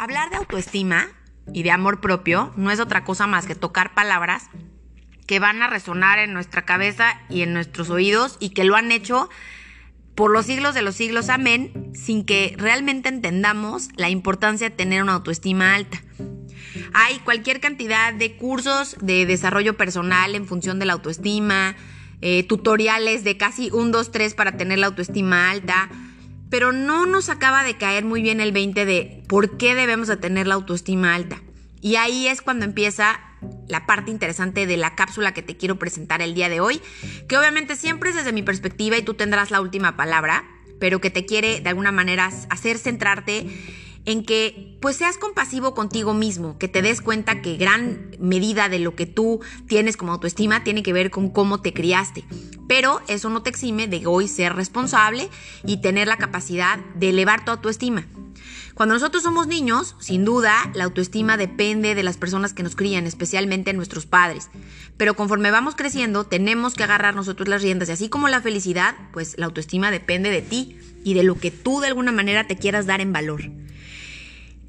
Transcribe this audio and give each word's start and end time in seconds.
Hablar 0.00 0.30
de 0.30 0.36
autoestima 0.36 1.08
y 1.52 1.62
de 1.62 1.72
amor 1.72 2.00
propio 2.00 2.54
no 2.56 2.70
es 2.70 2.80
otra 2.80 3.04
cosa 3.04 3.26
más 3.26 3.44
que 3.44 3.54
tocar 3.54 3.92
palabras 3.92 4.44
que 5.26 5.40
van 5.40 5.60
a 5.60 5.66
resonar 5.66 6.18
en 6.18 6.32
nuestra 6.32 6.64
cabeza 6.64 7.20
y 7.28 7.42
en 7.42 7.52
nuestros 7.52 7.90
oídos 7.90 8.38
y 8.40 8.54
que 8.54 8.64
lo 8.64 8.76
han 8.76 8.92
hecho 8.92 9.28
por 10.14 10.30
los 10.30 10.46
siglos 10.46 10.74
de 10.74 10.80
los 10.80 10.94
siglos, 10.94 11.28
amén, 11.28 11.92
sin 11.92 12.24
que 12.24 12.54
realmente 12.56 13.10
entendamos 13.10 13.90
la 13.94 14.08
importancia 14.08 14.70
de 14.70 14.74
tener 14.74 15.02
una 15.02 15.12
autoestima 15.12 15.74
alta. 15.74 16.02
Hay 16.94 17.18
cualquier 17.18 17.60
cantidad 17.60 18.14
de 18.14 18.36
cursos 18.36 18.96
de 19.02 19.26
desarrollo 19.26 19.76
personal 19.76 20.34
en 20.34 20.46
función 20.46 20.78
de 20.78 20.86
la 20.86 20.94
autoestima, 20.94 21.76
eh, 22.22 22.42
tutoriales 22.44 23.22
de 23.22 23.36
casi 23.36 23.70
un, 23.70 23.92
dos, 23.92 24.10
tres 24.12 24.32
para 24.32 24.56
tener 24.56 24.78
la 24.78 24.86
autoestima 24.86 25.50
alta, 25.50 25.90
pero 26.50 26.72
no 26.72 27.06
nos 27.06 27.28
acaba 27.28 27.62
de 27.64 27.78
caer 27.78 28.04
muy 28.04 28.22
bien 28.22 28.40
el 28.40 28.52
20 28.52 28.84
de 28.84 29.22
por 29.28 29.56
qué 29.56 29.74
debemos 29.74 30.08
de 30.08 30.16
tener 30.16 30.46
la 30.46 30.54
autoestima 30.54 31.14
alta. 31.14 31.40
Y 31.80 31.96
ahí 31.96 32.26
es 32.26 32.42
cuando 32.42 32.66
empieza 32.66 33.20
la 33.68 33.86
parte 33.86 34.10
interesante 34.10 34.66
de 34.66 34.76
la 34.76 34.94
cápsula 34.94 35.32
que 35.32 35.42
te 35.42 35.56
quiero 35.56 35.78
presentar 35.78 36.20
el 36.20 36.34
día 36.34 36.48
de 36.48 36.60
hoy, 36.60 36.82
que 37.28 37.38
obviamente 37.38 37.76
siempre 37.76 38.10
es 38.10 38.16
desde 38.16 38.32
mi 38.32 38.42
perspectiva 38.42 38.98
y 38.98 39.02
tú 39.02 39.14
tendrás 39.14 39.50
la 39.50 39.60
última 39.60 39.96
palabra, 39.96 40.44
pero 40.78 41.00
que 41.00 41.10
te 41.10 41.24
quiere 41.24 41.60
de 41.60 41.68
alguna 41.68 41.92
manera 41.92 42.30
hacer 42.50 42.78
centrarte 42.78 43.46
en 44.10 44.24
que 44.24 44.76
pues 44.80 44.96
seas 44.96 45.18
compasivo 45.18 45.74
contigo 45.74 46.14
mismo, 46.14 46.58
que 46.58 46.68
te 46.68 46.82
des 46.82 47.00
cuenta 47.00 47.42
que 47.42 47.56
gran 47.56 48.10
medida 48.18 48.68
de 48.68 48.78
lo 48.78 48.96
que 48.96 49.06
tú 49.06 49.40
tienes 49.68 49.96
como 49.96 50.12
autoestima 50.12 50.64
tiene 50.64 50.82
que 50.82 50.92
ver 50.92 51.10
con 51.10 51.30
cómo 51.30 51.60
te 51.60 51.72
criaste. 51.72 52.24
Pero 52.66 53.00
eso 53.08 53.30
no 53.30 53.42
te 53.42 53.50
exime 53.50 53.86
de 53.86 54.06
hoy 54.06 54.26
ser 54.26 54.54
responsable 54.54 55.28
y 55.64 55.80
tener 55.80 56.08
la 56.08 56.16
capacidad 56.16 56.78
de 56.96 57.10
elevar 57.10 57.44
tu 57.44 57.52
autoestima. 57.52 58.06
Cuando 58.74 58.94
nosotros 58.94 59.22
somos 59.22 59.46
niños, 59.46 59.94
sin 59.98 60.24
duda, 60.24 60.70
la 60.74 60.84
autoestima 60.84 61.36
depende 61.36 61.94
de 61.94 62.02
las 62.02 62.16
personas 62.16 62.54
que 62.54 62.62
nos 62.62 62.76
crían, 62.76 63.06
especialmente 63.06 63.72
nuestros 63.74 64.06
padres. 64.06 64.48
Pero 64.96 65.14
conforme 65.14 65.50
vamos 65.50 65.74
creciendo, 65.76 66.24
tenemos 66.24 66.74
que 66.74 66.84
agarrar 66.84 67.14
nosotros 67.14 67.48
las 67.48 67.62
riendas 67.62 67.90
y 67.90 67.92
así 67.92 68.08
como 68.08 68.28
la 68.28 68.40
felicidad, 68.40 68.94
pues 69.12 69.34
la 69.36 69.46
autoestima 69.46 69.90
depende 69.90 70.30
de 70.30 70.42
ti 70.42 70.78
y 71.04 71.14
de 71.14 71.22
lo 71.22 71.38
que 71.38 71.50
tú 71.50 71.80
de 71.80 71.88
alguna 71.88 72.12
manera 72.12 72.46
te 72.46 72.56
quieras 72.56 72.86
dar 72.86 73.00
en 73.00 73.12
valor. 73.12 73.42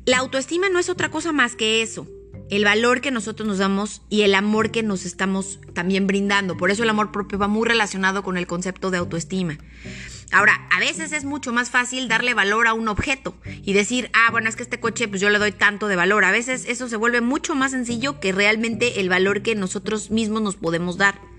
La 0.06 0.18
autoestima 0.18 0.70
no 0.70 0.80
es 0.80 0.90
otra 0.90 1.10
cosa 1.10 1.32
más 1.32 1.56
que 1.56 1.82
eso, 1.84 2.08
el 2.52 2.66
valor 2.66 3.00
que 3.00 3.12
nosotros 3.12 3.48
nos 3.48 3.60
damos 3.60 4.02
y 4.10 4.24
el 4.24 4.36
amor 4.36 4.72
que 4.72 4.84
nos 4.84 5.06
estamos 5.06 5.60
también 5.74 6.06
brindando. 6.06 6.58
Por 6.58 6.70
eso 6.70 6.84
el 6.84 6.90
amor 6.90 7.12
propio 7.12 7.40
va 7.40 7.48
muy 7.48 7.68
relacionado 7.68 8.24
con 8.24 8.36
el 8.36 8.46
concepto 8.46 8.92
de 8.92 8.98
autoestima. 8.98 9.58
Ahora, 10.34 10.68
a 10.70 10.80
veces 10.80 11.14
es 11.14 11.24
mucho 11.24 11.54
más 11.54 11.70
fácil 11.70 12.10
darle 12.10 12.34
valor 12.34 12.68
a 12.68 12.74
un 12.74 12.90
objeto 12.90 13.36
y 13.64 13.72
decir, 13.72 14.10
ah, 14.14 14.32
bueno, 14.32 14.50
es 14.50 14.58
que 14.58 14.64
este 14.64 14.82
coche 14.82 15.08
pues 15.08 15.22
yo 15.22 15.30
le 15.30 15.40
doy 15.40 15.54
tanto 15.54 15.88
de 15.88 15.96
valor. 15.96 16.26
A 16.26 16.32
veces 16.32 16.66
eso 16.68 16.90
se 16.90 16.98
vuelve 16.98 17.22
mucho 17.22 17.56
más 17.56 17.72
sencillo 17.72 18.20
que 18.20 18.34
realmente 18.34 19.00
el 19.00 19.08
valor 19.08 19.44
que 19.44 19.56
nosotros 19.56 20.12
mismos 20.12 20.42
nos 20.42 20.58
podemos 20.58 20.98
dar. 20.98 21.31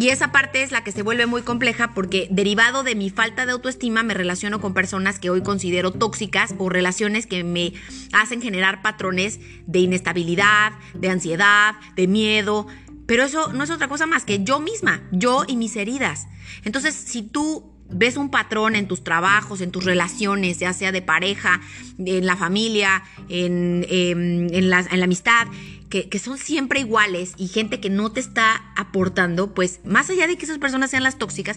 Y 0.00 0.10
esa 0.10 0.30
parte 0.30 0.62
es 0.62 0.70
la 0.70 0.84
que 0.84 0.92
se 0.92 1.02
vuelve 1.02 1.26
muy 1.26 1.42
compleja 1.42 1.92
porque 1.92 2.28
derivado 2.30 2.84
de 2.84 2.94
mi 2.94 3.10
falta 3.10 3.46
de 3.46 3.52
autoestima 3.52 4.04
me 4.04 4.14
relaciono 4.14 4.60
con 4.60 4.72
personas 4.72 5.18
que 5.18 5.28
hoy 5.28 5.42
considero 5.42 5.90
tóxicas 5.90 6.54
o 6.58 6.68
relaciones 6.68 7.26
que 7.26 7.42
me 7.42 7.72
hacen 8.12 8.40
generar 8.40 8.80
patrones 8.80 9.40
de 9.66 9.80
inestabilidad, 9.80 10.70
de 10.94 11.10
ansiedad, 11.10 11.74
de 11.96 12.06
miedo. 12.06 12.68
Pero 13.06 13.24
eso 13.24 13.52
no 13.52 13.64
es 13.64 13.70
otra 13.70 13.88
cosa 13.88 14.06
más 14.06 14.24
que 14.24 14.44
yo 14.44 14.60
misma, 14.60 15.02
yo 15.10 15.42
y 15.48 15.56
mis 15.56 15.74
heridas. 15.74 16.28
Entonces, 16.62 16.94
si 16.94 17.22
tú 17.22 17.74
ves 17.90 18.16
un 18.16 18.30
patrón 18.30 18.76
en 18.76 18.86
tus 18.86 19.02
trabajos, 19.02 19.60
en 19.60 19.72
tus 19.72 19.84
relaciones, 19.84 20.60
ya 20.60 20.72
sea 20.74 20.92
de 20.92 21.02
pareja, 21.02 21.60
en 21.98 22.24
la 22.24 22.36
familia, 22.36 23.02
en, 23.28 23.84
em, 23.88 24.48
la, 24.52 24.80
en 24.80 24.98
la 25.00 25.04
amistad, 25.04 25.48
que, 25.88 26.18
son 26.18 26.38
siempre 26.38 26.80
iguales 26.80 27.32
y 27.36 27.48
gente 27.48 27.80
que 27.80 27.90
no 27.90 28.12
te 28.12 28.20
está 28.20 28.72
aportando, 28.76 29.54
pues 29.54 29.80
más 29.84 30.10
allá 30.10 30.26
de 30.26 30.36
que 30.36 30.44
esas 30.44 30.58
personas 30.58 30.90
sean 30.90 31.02
las 31.02 31.18
tóxicas, 31.18 31.56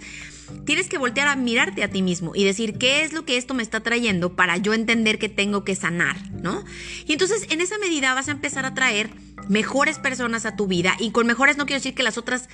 tienes 0.66 0.88
que 0.88 0.98
voltear 0.98 1.28
a 1.28 1.36
mirarte 1.36 1.84
a 1.84 1.90
ti 1.90 2.02
mismo 2.02 2.32
y 2.36 2.44
decir 2.44 2.78
qué 2.78 3.04
es 3.04 3.14
lo 3.14 3.26
que 3.26 3.38
esto 3.38 3.54
me 3.54 3.64
está 3.64 3.82
trayendo 3.82 4.36
para 4.36 4.58
yo 4.58 4.74
entender 4.74 5.20
que 5.20 5.30
tengo 5.30 5.64
que 5.64 5.76
sanar, 5.76 6.32
¿no? 6.32 6.64
Y 7.06 7.14
entonces 7.14 7.48
en 7.50 7.62
esa 7.62 7.78
medida 7.78 8.14
vas 8.14 8.30
a 8.30 8.32
empezar 8.32 8.66
a 8.66 8.74
traer 8.74 9.10
mejores 9.50 10.00
personas 10.00 10.46
a 10.46 10.56
tu 10.56 10.68
vida 10.68 10.96
y 11.00 11.12
con 11.12 11.28
mejores 11.28 11.58
no 11.58 11.66
quiero 11.66 11.80
decir 11.80 11.94
que 11.94 12.04
las 12.04 12.18
otras, 12.18 12.48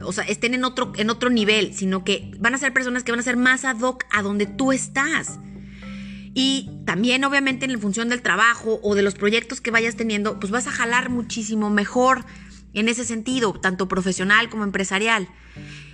o 0.00 0.12
sea, 0.12 0.24
estén 0.24 0.54
en 0.54 0.64
otro, 0.64 0.92
en 0.96 1.08
otro 1.08 1.30
nivel, 1.30 1.74
sino 1.74 2.04
que 2.04 2.30
van 2.38 2.54
a 2.54 2.58
ser 2.58 2.72
personas 2.72 3.04
que 3.04 3.12
van 3.12 3.20
a 3.20 3.24
ser 3.24 3.36
más 3.36 3.64
ad 3.64 3.80
hoc 3.80 4.04
a 4.10 4.22
donde 4.22 4.46
tú 4.46 4.72
estás. 4.72 5.38
Y 6.34 6.70
también 6.86 7.24
obviamente 7.24 7.66
en 7.66 7.80
función 7.80 8.08
del 8.08 8.22
trabajo 8.22 8.80
o 8.82 8.94
de 8.94 9.02
los 9.02 9.14
proyectos 9.14 9.60
que 9.60 9.70
vayas 9.70 9.96
teniendo, 9.96 10.40
pues 10.40 10.50
vas 10.50 10.66
a 10.66 10.72
jalar 10.72 11.10
muchísimo 11.10 11.70
mejor 11.70 12.24
en 12.72 12.88
ese 12.88 13.04
sentido, 13.04 13.52
tanto 13.52 13.88
profesional 13.88 14.48
como 14.48 14.64
empresarial. 14.64 15.28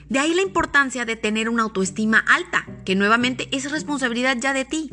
De 0.08 0.18
ahí 0.18 0.34
la 0.34 0.42
importancia 0.42 1.04
de 1.04 1.16
tener 1.16 1.48
una 1.48 1.64
autoestima 1.64 2.18
alta, 2.18 2.66
que 2.84 2.94
nuevamente 2.94 3.48
es 3.52 3.70
responsabilidad 3.70 4.36
ya 4.40 4.52
de 4.52 4.64
ti. 4.64 4.90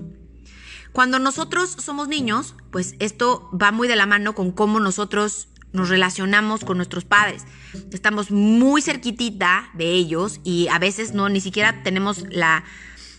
Cuando 0.92 1.20
nosotros 1.20 1.72
somos 1.72 2.08
niños, 2.08 2.56
pues 2.72 2.96
esto 3.00 3.50
va 3.52 3.72
muy 3.72 3.88
de 3.88 3.96
la 3.96 4.06
mano 4.06 4.34
con 4.34 4.52
cómo 4.52 4.80
nosotros 4.80 5.50
nos 5.74 5.90
relacionamos 5.90 6.64
con 6.64 6.78
nuestros 6.78 7.06
padres. 7.06 7.44
Estamos 7.92 8.32
muy 8.32 8.82
cerquitita 8.82 9.70
de 9.74 9.92
ellos 9.92 10.40
y 10.44 10.68
a 10.70 10.80
veces 10.80 11.14
no 11.14 11.28
ni 11.30 11.42
siquiera 11.42 11.84
tenemos 11.84 12.24
la 12.30 12.64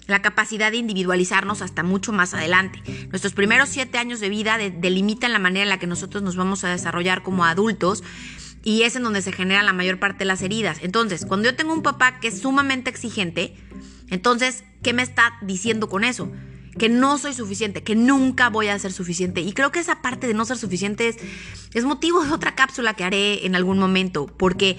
la 0.07 0.23
capacidad 0.23 0.71
de 0.71 0.77
individualizarnos 0.77 1.63
hasta 1.63 1.83
mucho 1.83 2.13
más 2.13 2.35
adelante. 2.35 2.81
Nuestros 3.11 3.33
primeros 3.33 3.69
siete 3.69 3.99
años 3.99 4.21
de 4.21 4.29
vida 4.29 4.59
delimitan 4.59 5.33
la 5.33 5.39
manera 5.39 5.65
en 5.65 5.69
la 5.69 5.79
que 5.79 5.87
nosotros 5.87 6.23
nos 6.23 6.37
vamos 6.37 6.65
a 6.65 6.69
desarrollar 6.69 7.23
como 7.23 7.45
adultos 7.45 8.05
y 8.63 8.83
es 8.83 8.97
en 8.97 9.05
donde 9.05 9.23
se 9.23 9.33
generan 9.33 9.67
la 9.67 9.73
mayor 9.73 9.99
parte 9.99 10.21
de 10.21 10.25
las 10.25 10.43
heridas. 10.43 10.79
Entonces, 10.83 11.25
cuando 11.25 11.49
yo 11.49 11.57
tengo 11.57 11.73
un 11.73 11.83
papá 11.83 12.19
que 12.19 12.29
es 12.29 12.41
sumamente 12.41 12.91
exigente, 12.91 13.55
entonces, 14.11 14.65
¿qué 14.83 14.93
me 14.93 15.03
está 15.03 15.35
diciendo 15.43 15.89
con 15.89 16.05
eso? 16.05 16.31
Que 16.79 16.89
no 16.89 17.17
soy 17.17 17.33
suficiente, 17.33 17.83
que 17.83 17.95
nunca 17.95 18.51
voy 18.51 18.69
a 18.69 18.79
ser 18.79 18.93
suficiente. 18.93 19.41
Y 19.41 19.53
creo 19.53 19.71
que 19.71 19.79
esa 19.79 20.03
parte 20.03 20.27
de 20.27 20.35
no 20.35 20.45
ser 20.45 20.59
suficiente 20.59 21.09
es, 21.09 21.17
es 21.75 21.85
motivo 21.85 22.25
de 22.25 22.33
otra 22.33 22.55
cápsula 22.55 22.95
que 22.95 23.05
haré 23.05 23.47
en 23.47 23.55
algún 23.55 23.79
momento, 23.79 24.27
porque 24.27 24.77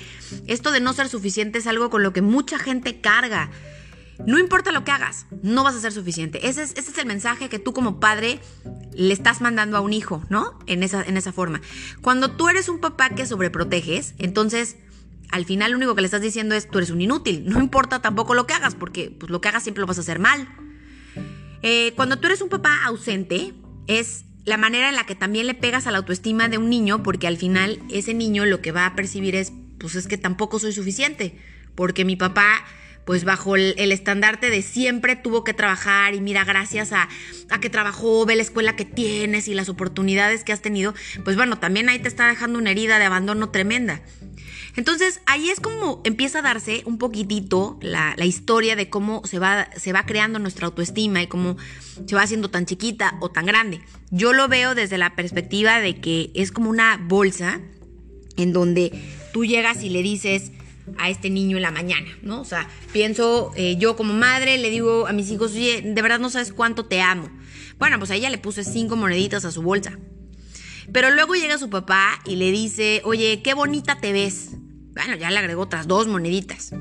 esto 0.47 0.71
de 0.71 0.79
no 0.79 0.93
ser 0.93 1.09
suficiente 1.09 1.59
es 1.59 1.67
algo 1.67 1.89
con 1.89 2.03
lo 2.03 2.13
que 2.13 2.21
mucha 2.21 2.59
gente 2.59 2.99
carga. 2.99 3.49
No 4.25 4.39
importa 4.39 4.71
lo 4.71 4.83
que 4.83 4.91
hagas, 4.91 5.27
no 5.43 5.63
vas 5.63 5.75
a 5.75 5.79
ser 5.79 5.91
suficiente. 5.91 6.47
Ese 6.47 6.63
es, 6.63 6.97
el 6.97 7.05
mensaje 7.05 7.49
que 7.49 7.59
tú 7.59 7.73
como 7.73 7.99
padre 7.99 8.39
le 8.93 9.13
estás 9.13 9.41
mandando 9.41 9.77
a 9.77 9.81
un 9.81 9.93
hijo, 9.93 10.23
¿no? 10.29 10.57
En 10.65 10.83
esa, 10.83 11.31
forma. 11.31 11.61
Cuando 12.01 12.31
tú 12.31 12.49
eres 12.49 12.69
un 12.69 12.79
papá 12.79 13.09
que 13.11 13.25
sobreproteges, 13.25 14.15
entonces 14.17 14.77
al 15.29 15.45
final 15.45 15.71
lo 15.71 15.77
único 15.77 15.93
que 15.93 16.01
le 16.01 16.05
estás 16.05 16.21
diciendo 16.21 16.55
es 16.55 16.69
tú 16.69 16.79
eres 16.79 16.89
un 16.89 17.01
inútil. 17.01 17.43
No 17.47 17.59
importa 17.59 18.01
tampoco 18.01 18.33
lo 18.33 18.47
que 18.47 18.53
hagas, 18.53 18.75
porque 18.75 19.15
pues, 19.17 19.29
lo 19.29 19.41
que 19.41 19.49
hagas 19.49 19.63
siempre 19.63 19.81
lo 19.81 19.87
vas 19.87 19.97
a 19.97 20.01
hacer 20.01 20.19
mal. 20.19 20.47
Eh, 21.61 21.93
cuando 21.95 22.17
tú 22.17 22.27
eres 22.27 22.41
un 22.41 22.49
papá 22.49 22.83
ausente, 22.85 23.53
es 23.87 24.25
la 24.45 24.57
manera 24.57 24.89
en 24.89 24.95
la 24.95 25.05
que 25.05 25.15
también 25.15 25.45
le 25.45 25.53
pegas 25.53 25.87
a 25.87 25.91
la 25.91 25.97
autoestima 25.97 26.47
de 26.47 26.57
un 26.57 26.69
niño, 26.69 27.03
porque 27.03 27.27
al 27.27 27.37
final 27.37 27.83
ese 27.89 28.13
niño 28.13 28.45
lo 28.45 28.61
que 28.61 28.71
va 28.71 28.85
a 28.85 28.95
percibir 28.95 29.35
es, 29.35 29.51
pues 29.77 29.95
es 29.95 30.07
que 30.07 30.17
tampoco 30.17 30.57
soy 30.57 30.71
suficiente, 30.71 31.37
porque 31.75 32.05
mi 32.05 32.15
papá 32.15 32.63
pues 33.07 33.23
bajo 33.23 33.55
el, 33.55 33.73
estandarte 33.93 34.49
de 34.49 34.61
siempre 34.61 35.15
tuvo 35.15 35.45
que 35.45 35.53
trabajar 35.53 36.13
y 36.13 36.19
mira, 36.19 36.43
gracias 36.43 36.91
a, 36.91 37.07
a, 37.49 37.59
que 37.61 37.69
trabajó, 37.69 38.25
ve 38.25 38.35
la 38.35 38.41
escuela 38.41 38.75
que 38.75 38.83
tienes 38.83 39.47
y 39.47 39.53
las 39.53 39.69
oportunidades 39.69 40.43
que 40.43 40.51
has 40.51 40.61
tenido, 40.61 40.93
pues 41.23 41.37
bueno, 41.37 41.57
también 41.57 41.87
ahí 41.87 41.99
te 41.99 42.09
está 42.09 42.27
dejando 42.27 42.59
una 42.59 42.71
herida 42.71 42.99
de 42.99 43.05
abandono 43.05 43.49
tremenda. 43.49 44.01
Entonces 44.75 45.21
ahí 45.25 45.49
es 45.49 45.61
como 45.61 46.01
empieza 46.03 46.39
a 46.39 46.41
darse 46.41 46.83
un 46.83 46.97
poquitito 46.97 47.79
la, 47.81 48.13
la 48.17 48.25
historia 48.25 48.75
de 48.75 48.89
cómo 48.89 49.25
se 49.25 49.39
va, 49.39 49.69
se 49.77 49.93
va 49.93 50.05
creando 50.05 50.37
nuestra 50.37 50.67
autoestima 50.67 51.23
y 51.23 51.27
cómo 51.27 51.55
se 52.05 52.13
va 52.13 52.23
haciendo 52.23 52.49
tan 52.49 52.65
chiquita 52.65 53.15
o 53.21 53.31
tan 53.31 53.45
grande. 53.45 53.79
Yo 54.11 54.33
lo 54.33 54.49
veo 54.49 54.75
desde 54.75 54.97
la 54.97 55.15
perspectiva 55.15 55.79
de 55.79 56.01
que 56.01 56.29
es 56.35 56.51
como 56.51 56.69
una 56.69 56.97
bolsa 56.97 57.61
en 58.35 58.51
donde 58.51 58.91
tú 59.31 59.45
llegas 59.45 59.81
y 59.81 59.89
le 59.89 60.03
dices, 60.03 60.51
a 60.97 61.09
este 61.09 61.29
niño 61.29 61.57
en 61.57 61.63
la 61.63 61.71
mañana, 61.71 62.09
¿no? 62.21 62.41
O 62.41 62.45
sea, 62.45 62.69
pienso, 62.93 63.51
eh, 63.55 63.75
yo 63.77 63.95
como 63.95 64.13
madre 64.13 64.57
le 64.57 64.69
digo 64.69 65.07
a 65.07 65.13
mis 65.13 65.29
hijos, 65.31 65.51
oye, 65.53 65.81
de 65.81 66.01
verdad 66.01 66.19
no 66.19 66.29
sabes 66.29 66.53
cuánto 66.53 66.85
te 66.85 67.01
amo. 67.01 67.29
Bueno, 67.77 67.99
pues 67.99 68.11
a 68.11 68.15
ella 68.15 68.29
le 68.29 68.37
puse 68.37 68.63
cinco 68.63 68.95
moneditas 68.95 69.45
a 69.45 69.51
su 69.51 69.61
bolsa. 69.61 69.97
Pero 70.91 71.11
luego 71.11 71.35
llega 71.35 71.57
su 71.57 71.69
papá 71.69 72.19
y 72.25 72.37
le 72.37 72.51
dice, 72.51 73.01
oye, 73.03 73.41
qué 73.43 73.53
bonita 73.53 73.99
te 73.99 74.13
ves. 74.13 74.51
Bueno, 74.93 75.15
ya 75.15 75.29
le 75.29 75.37
agregó 75.37 75.63
otras 75.63 75.87
dos 75.87 76.07
moneditas. 76.07 76.71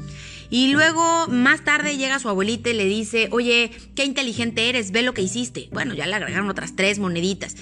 Y 0.49 0.69
luego 0.69 1.27
más 1.29 1.65
tarde 1.65 1.97
llega 1.97 2.19
su 2.19 2.29
abuelita 2.29 2.71
y 2.71 2.75
le 2.75 2.85
dice, 2.85 3.29
oye, 3.33 3.71
qué 3.95 4.05
inteligente 4.05 4.69
eres, 4.69 4.93
ve 4.93 5.03
lo 5.03 5.13
que 5.13 5.23
hiciste. 5.23 5.69
Bueno, 5.73 5.95
ya 5.95 6.07
le 6.07 6.15
agregaron 6.15 6.49
otras 6.49 6.77
tres 6.77 6.99
moneditas. 6.99 7.57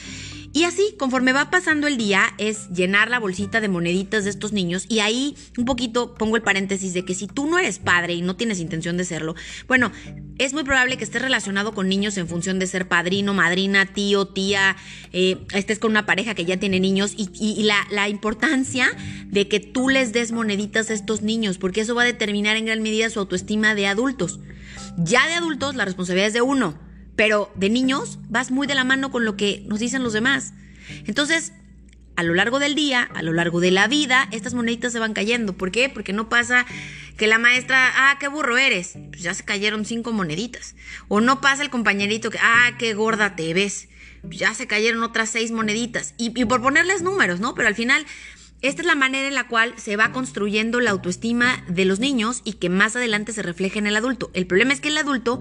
Y 0.55 0.63
así, 0.63 0.95
conforme 0.97 1.33
va 1.33 1.51
pasando 1.51 1.89
el 1.89 1.97
día, 1.97 2.33
es 2.39 2.69
llenar 2.71 3.11
la 3.11 3.19
bolsita 3.19 3.61
de 3.61 3.67
moneditas 3.67 4.23
de 4.23 4.31
estos 4.31 4.53
niños. 4.53 4.87
Y 4.89 5.01
ahí 5.01 5.37
un 5.59 5.65
poquito 5.65 6.15
pongo 6.15 6.37
el 6.37 6.43
paréntesis 6.43 6.95
de 6.95 7.05
que 7.05 7.13
si 7.13 7.27
tú 7.27 7.49
no 7.49 7.59
eres 7.59 7.81
padre 7.81 8.15
y 8.15 8.23
no 8.23 8.37
tienes 8.37 8.61
intención 8.61 8.97
de 8.97 9.05
serlo, 9.05 9.35
bueno, 9.67 9.91
es 10.39 10.53
muy 10.53 10.63
probable 10.63 10.97
que 10.97 11.03
estés 11.03 11.21
relacionado 11.21 11.75
con 11.75 11.89
niños 11.89 12.17
en 12.19 12.29
función 12.29 12.61
de 12.61 12.69
ser 12.69 12.87
padrino, 12.87 13.35
madrina, 13.35 13.87
tío, 13.87 14.29
tía, 14.29 14.77
eh, 15.13 15.45
estés 15.55 15.81
con 15.81 15.91
una 15.91 16.07
pareja 16.07 16.35
que 16.37 16.45
ya 16.45 16.57
tiene 16.57 16.79
niños 16.79 17.15
y, 17.17 17.65
la, 17.65 17.85
la 17.91 18.09
importancia 18.09 18.87
de 19.27 19.49
que 19.49 19.59
tú 19.59 19.89
les 19.89 20.13
des 20.13 20.31
moneditas 20.31 20.89
a 20.89 20.95
estos 20.95 21.23
niños, 21.23 21.59
porque 21.59 21.81
eso 21.81 21.97
va 21.97 22.03
a 22.03 22.07
determinar 22.07 22.57
en 22.57 22.67
gran 22.67 22.81
medida 22.81 23.11
su 23.11 23.19
autoestima 23.19 23.75
de 23.75 23.89
adultos. 23.89 24.39
Ya 24.99 25.27
de 25.27 25.35
adultos, 25.35 25.75
la 25.75 25.85
responsabilidad 25.85 26.29
es 26.29 26.35
de 26.35 26.43
uno 26.43 26.84
pero 27.17 27.53
de 27.55 27.71
niños 27.71 28.19
vas 28.29 28.51
muy 28.51 28.67
de 28.67 28.75
la 28.75 28.85
mano 28.85 29.11
con 29.11 29.25
lo 29.25 29.37
que 29.37 29.65
nos 29.67 29.79
dicen 29.79 30.03
los 30.03 30.13
demás. 30.13 30.53
Entonces, 31.07 31.53
a 32.17 32.23
lo 32.23 32.35
largo 32.35 32.59
del 32.59 32.75
día, 32.75 33.09
a 33.15 33.23
lo 33.23 33.33
largo 33.33 33.61
de 33.61 33.71
la 33.71 33.89
vida, 33.89 34.29
estas 34.31 34.55
moneditas 34.55 34.93
se 34.93 34.99
van 34.99 35.15
cayendo. 35.15 35.57
¿Por 35.57 35.71
qué? 35.71 35.89
Porque 35.89 36.13
no 36.13 36.29
pasa 36.29 36.65
que 37.17 37.27
la 37.27 37.39
maestra, 37.39 37.93
ah, 37.95 38.17
qué 38.21 38.29
burro 38.29 38.57
eres. 38.57 38.95
Pues 39.11 39.23
ya 39.23 39.35
se 39.35 39.45
cayeron 39.45 39.85
cinco 39.85 40.13
moneditas. 40.13 40.77
O 41.09 41.21
no 41.21 41.41
pasa 41.41 41.63
el 41.63 41.71
compañerito 41.71 42.31
que, 42.31 42.39
ah, 42.41 42.73
qué 42.79 42.95
gorda 42.95 43.37
te 43.37 43.53
ves. 43.55 43.89
Pues 44.23 44.39
ya 44.39 44.55
se 44.55 44.67
cayeron 44.67 45.03
otras 45.03 45.31
seis 45.31 45.51
moneditas. 45.51 46.15
Y, 46.17 46.39
y 46.39 46.45
por 46.45 46.63
ponerles 46.63 47.03
números, 47.03 47.41
¿no? 47.41 47.55
Pero 47.55 47.69
al 47.69 47.75
final, 47.75 48.07
esta 48.63 48.83
es 48.83 48.87
la 48.87 48.95
manera 48.95 49.27
en 49.27 49.35
la 49.35 49.49
cual 49.49 49.75
se 49.77 49.97
va 49.97 50.13
construyendo 50.13 50.81
la 50.81 50.93
autoestima 50.93 51.65
de 51.69 51.85
los 51.85 51.99
niños 51.99 52.43
y 52.45 52.55
que 52.55 52.69
más 52.69 52.97
adelante 52.97 53.33
se 53.33 53.43
refleja 53.43 53.79
en 53.79 53.87
el 53.87 53.97
adulto. 53.97 54.31
El 54.35 54.47
problema 54.47 54.73
es 54.73 54.81
que 54.81 54.89
el 54.89 54.99
adulto 54.99 55.41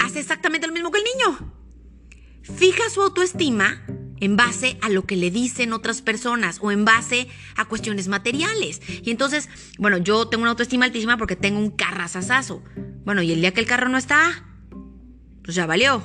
hace 0.00 0.20
exactamente 0.20 0.66
lo 0.66 0.72
mismo 0.72 0.90
que 0.90 0.98
el 0.98 1.04
niño. 1.04 1.54
Fija 2.42 2.88
su 2.90 3.02
autoestima 3.02 3.84
en 4.20 4.36
base 4.36 4.78
a 4.82 4.88
lo 4.88 5.06
que 5.06 5.16
le 5.16 5.30
dicen 5.30 5.72
otras 5.72 6.02
personas 6.02 6.58
o 6.60 6.70
en 6.70 6.84
base 6.84 7.28
a 7.56 7.64
cuestiones 7.64 8.08
materiales. 8.08 8.80
Y 9.02 9.10
entonces, 9.10 9.48
bueno, 9.78 9.98
yo 9.98 10.28
tengo 10.28 10.42
una 10.42 10.50
autoestima 10.50 10.84
altísima 10.84 11.16
porque 11.16 11.36
tengo 11.36 11.58
un 11.58 11.70
carrazazazo. 11.70 12.62
Bueno, 13.04 13.22
y 13.22 13.32
el 13.32 13.40
día 13.40 13.52
que 13.52 13.60
el 13.60 13.66
carro 13.66 13.88
no 13.88 13.98
está, 13.98 14.44
pues 15.42 15.54
ya 15.54 15.66
valió. 15.66 16.02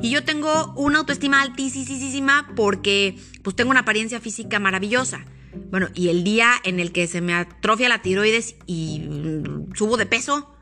Y 0.00 0.10
yo 0.10 0.24
tengo 0.24 0.72
una 0.76 1.00
autoestima 1.00 1.42
altísima 1.42 2.50
porque 2.56 3.18
pues 3.42 3.54
tengo 3.54 3.70
una 3.70 3.80
apariencia 3.80 4.20
física 4.20 4.58
maravillosa. 4.58 5.26
Bueno, 5.70 5.88
y 5.94 6.08
el 6.08 6.24
día 6.24 6.54
en 6.64 6.80
el 6.80 6.92
que 6.92 7.06
se 7.06 7.20
me 7.20 7.34
atrofia 7.34 7.88
la 7.88 8.00
tiroides 8.00 8.56
y 8.66 9.00
mm, 9.00 9.74
subo 9.74 9.98
de 9.98 10.06
peso, 10.06 10.54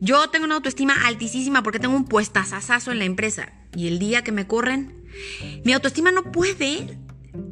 yo 0.00 0.30
tengo 0.30 0.46
una 0.46 0.56
autoestima 0.56 1.06
altísima 1.06 1.62
porque 1.62 1.78
tengo 1.78 1.94
un 1.94 2.06
puestazazazo 2.06 2.90
en 2.90 2.98
la 2.98 3.04
empresa. 3.04 3.52
Y 3.76 3.86
el 3.86 3.98
día 3.98 4.24
que 4.24 4.32
me 4.32 4.46
corren, 4.46 5.04
mi 5.64 5.72
autoestima 5.72 6.10
no 6.10 6.32
puede 6.32 6.98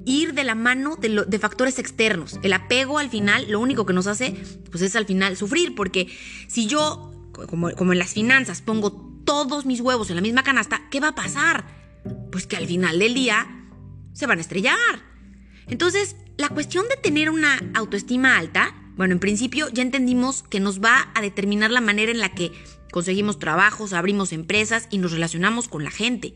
ir 0.06 0.34
de 0.34 0.44
la 0.44 0.54
mano 0.54 0.96
de, 0.96 1.38
factores 1.38 1.78
externos. 1.78 2.40
El 2.42 2.54
apego 2.54 2.98
al 2.98 3.10
final, 3.10 3.50
lo 3.50 3.60
único 3.60 3.84
que 3.86 3.92
nos 3.92 4.06
hace, 4.06 4.34
pues 4.70 4.82
es 4.82 4.96
al 4.96 5.06
final 5.06 5.36
sufrir. 5.36 5.74
Porque 5.74 6.08
si 6.48 6.66
yo, 6.66 7.30
como, 7.32 7.70
como 7.72 7.92
en 7.92 7.98
las 7.98 8.14
finanzas, 8.14 8.62
pongo 8.62 9.22
todos 9.24 9.66
mis 9.66 9.82
huevos 9.82 10.08
en 10.08 10.16
la 10.16 10.22
misma 10.22 10.42
canasta, 10.42 10.88
¿qué 10.90 11.00
va 11.00 11.08
a 11.08 11.14
pasar? 11.14 11.66
Pues 12.32 12.46
que 12.46 12.56
al 12.56 12.66
final 12.66 12.98
del 12.98 13.12
día 13.12 13.46
se 14.14 14.26
van 14.26 14.38
a 14.38 14.40
estrellar. 14.40 14.76
Entonces, 15.66 16.16
la 16.38 16.48
cuestión 16.48 16.88
de 16.88 16.96
tener 16.96 17.28
una 17.28 17.60
autoestima 17.74 18.38
alta 18.38 18.74
bueno, 18.98 19.12
en 19.12 19.20
principio 19.20 19.68
ya 19.72 19.82
entendimos 19.82 20.42
que 20.42 20.58
nos 20.58 20.82
va 20.82 21.08
a 21.14 21.20
determinar 21.20 21.70
la 21.70 21.80
manera 21.80 22.10
en 22.10 22.18
la 22.18 22.34
que 22.34 22.50
conseguimos 22.90 23.38
trabajos, 23.38 23.92
abrimos 23.92 24.32
empresas 24.32 24.88
y 24.90 24.98
nos 24.98 25.12
relacionamos 25.12 25.68
con 25.68 25.84
la 25.84 25.92
gente. 25.92 26.34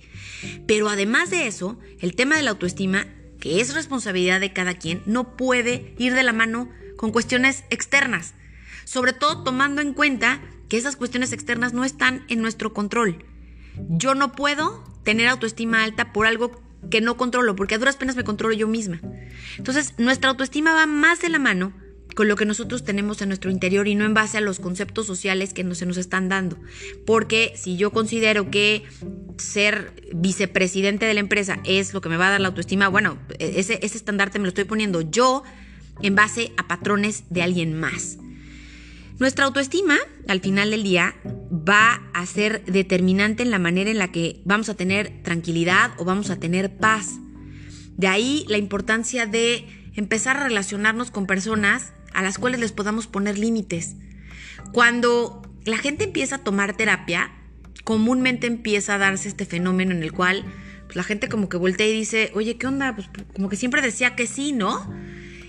Pero 0.69 0.89
además 0.89 1.31
de 1.31 1.49
eso, 1.49 1.77
el 1.99 2.15
tema 2.15 2.37
de 2.37 2.43
la 2.43 2.51
autoestima, 2.51 3.07
que 3.41 3.61
es 3.61 3.75
responsabilidad 3.75 4.39
de 4.39 4.53
cada 4.53 4.75
quien, 4.75 5.03
no 5.07 5.37
puede 5.37 5.93
ir 5.99 6.15
de 6.15 6.23
la 6.23 6.33
mano 6.33 6.71
con 6.97 7.11
cuestiones 7.11 7.65
externas. 7.71 8.35
Sobre 8.85 9.13
todo 9.13 9.43
tomando 9.43 9.83
en 9.83 9.93
cuenta 9.93 10.41
que 10.69 10.77
esas 10.77 10.95
cuestiones 10.95 11.33
externas 11.33 11.73
no 11.73 11.85
están 11.85 12.25
en 12.29 12.41
nuestro 12.43 12.73
control. 12.73 13.25
Yo 13.89 14.15
no 14.15 14.33
puedo 14.33 14.85
tener 15.03 15.27
autoestima 15.27 15.83
alta 15.83 16.13
por 16.13 16.27
algo 16.27 16.63
que 16.93 17.01
no 17.01 17.17
controlo, 17.17 17.57
porque 17.57 17.75
a 17.75 17.79
duras 17.79 17.97
penas 17.97 18.15
me 18.15 18.23
controlo 18.23 18.55
yo 18.55 18.69
misma. 18.69 19.01
Entonces, 19.59 19.95
nuestra 19.99 20.31
autoestima 20.31 20.75
va 20.75 20.87
más 20.87 21.21
de 21.21 21.29
la 21.29 21.41
mano 21.41 21.73
con 22.15 22.29
lo 22.29 22.37
que 22.37 22.45
nosotros 22.45 22.85
tenemos 22.85 23.23
en 23.23 23.29
nuestro 23.29 23.51
interior 23.51 23.89
y 23.89 23.95
no 23.95 24.05
en 24.05 24.15
base 24.15 24.39
a 24.39 24.41
los 24.41 24.61
conceptos 24.61 25.07
sociales 25.07 25.53
que 25.53 25.65
no 25.65 25.75
se 25.75 25.87
nos 25.87 25.97
están 25.97 26.29
dando. 26.29 26.59
Porque 27.07 27.53
si 27.57 27.77
yo 27.77 27.91
considero 27.91 28.51
que 28.51 28.83
ser 29.39 29.93
vicepresidente 30.15 31.07
de 31.07 31.15
la 31.15 31.21
empresa 31.21 31.61
es 31.65 31.95
lo 31.95 32.01
que 32.01 32.09
me 32.09 32.17
va 32.17 32.29
a 32.29 32.31
dar 32.33 32.41
la 32.41 32.49
autoestima, 32.49 32.89
bueno, 32.89 33.19
ese, 33.39 33.79
ese 33.83 33.97
estandarte 33.97 34.39
me 34.39 34.45
lo 34.45 34.51
estoy 34.51 34.65
poniendo 34.65 35.01
yo 35.01 35.43
en 36.03 36.15
base 36.15 36.53
a 36.57 36.69
patrones 36.69 37.25
de 37.31 37.43
alguien 37.43 37.79
más. 37.79 38.19
Nuestra 39.19 39.45
autoestima, 39.45 39.99
al 40.27 40.41
final 40.41 40.71
del 40.71 40.83
día, 40.83 41.15
va 41.53 42.03
a 42.13 42.27
ser 42.27 42.65
determinante 42.65 43.43
en 43.43 43.51
la 43.51 43.59
manera 43.59 43.91
en 43.91 43.99
la 43.99 44.11
que 44.11 44.41
vamos 44.45 44.69
a 44.69 44.75
tener 44.75 45.23
tranquilidad 45.23 45.93
o 45.99 46.05
vamos 46.05 46.31
a 46.31 46.41
tener 46.41 46.77
paz. 46.77 47.21
De 47.97 48.09
ahí 48.09 48.45
la 48.49 48.59
importancia 48.59 49.27
de 49.27 49.67
empezar 49.95 50.39
a 50.39 50.45
relacionarnos 50.45 51.11
con 51.11 51.27
personas 51.27 51.93
a 52.15 52.23
las 52.23 52.39
cuales 52.39 52.61
les 52.61 52.73
podamos 52.73 53.07
poner 53.07 53.39
límites. 53.39 53.97
Cuando 54.73 55.43
la 55.65 55.79
gente 55.79 56.05
empieza 56.05 56.37
a 56.37 56.39
tomar 56.39 56.77
terapia, 56.77 57.31
comúnmente 57.85 58.47
empieza 58.47 58.95
a 58.95 58.99
darse 58.99 59.29
este 59.29 59.45
fenómeno 59.45 59.93
en 59.93 60.03
el 60.03 60.13
cual 60.13 60.45
pues, 60.85 60.97
la 60.97 61.03
gente 61.03 61.29
como 61.29 61.49
que 61.49 61.57
voltea 61.57 61.87
y 61.87 61.93
dice, 61.93 62.31
oye, 62.35 62.57
¿qué 62.57 62.67
onda? 62.67 62.95
Pues 62.95 63.09
como 63.35 63.49
que 63.49 63.57
siempre 63.57 63.83
decía 63.83 64.15
que 64.15 64.27
sí, 64.27 64.53
¿no? 64.53 64.93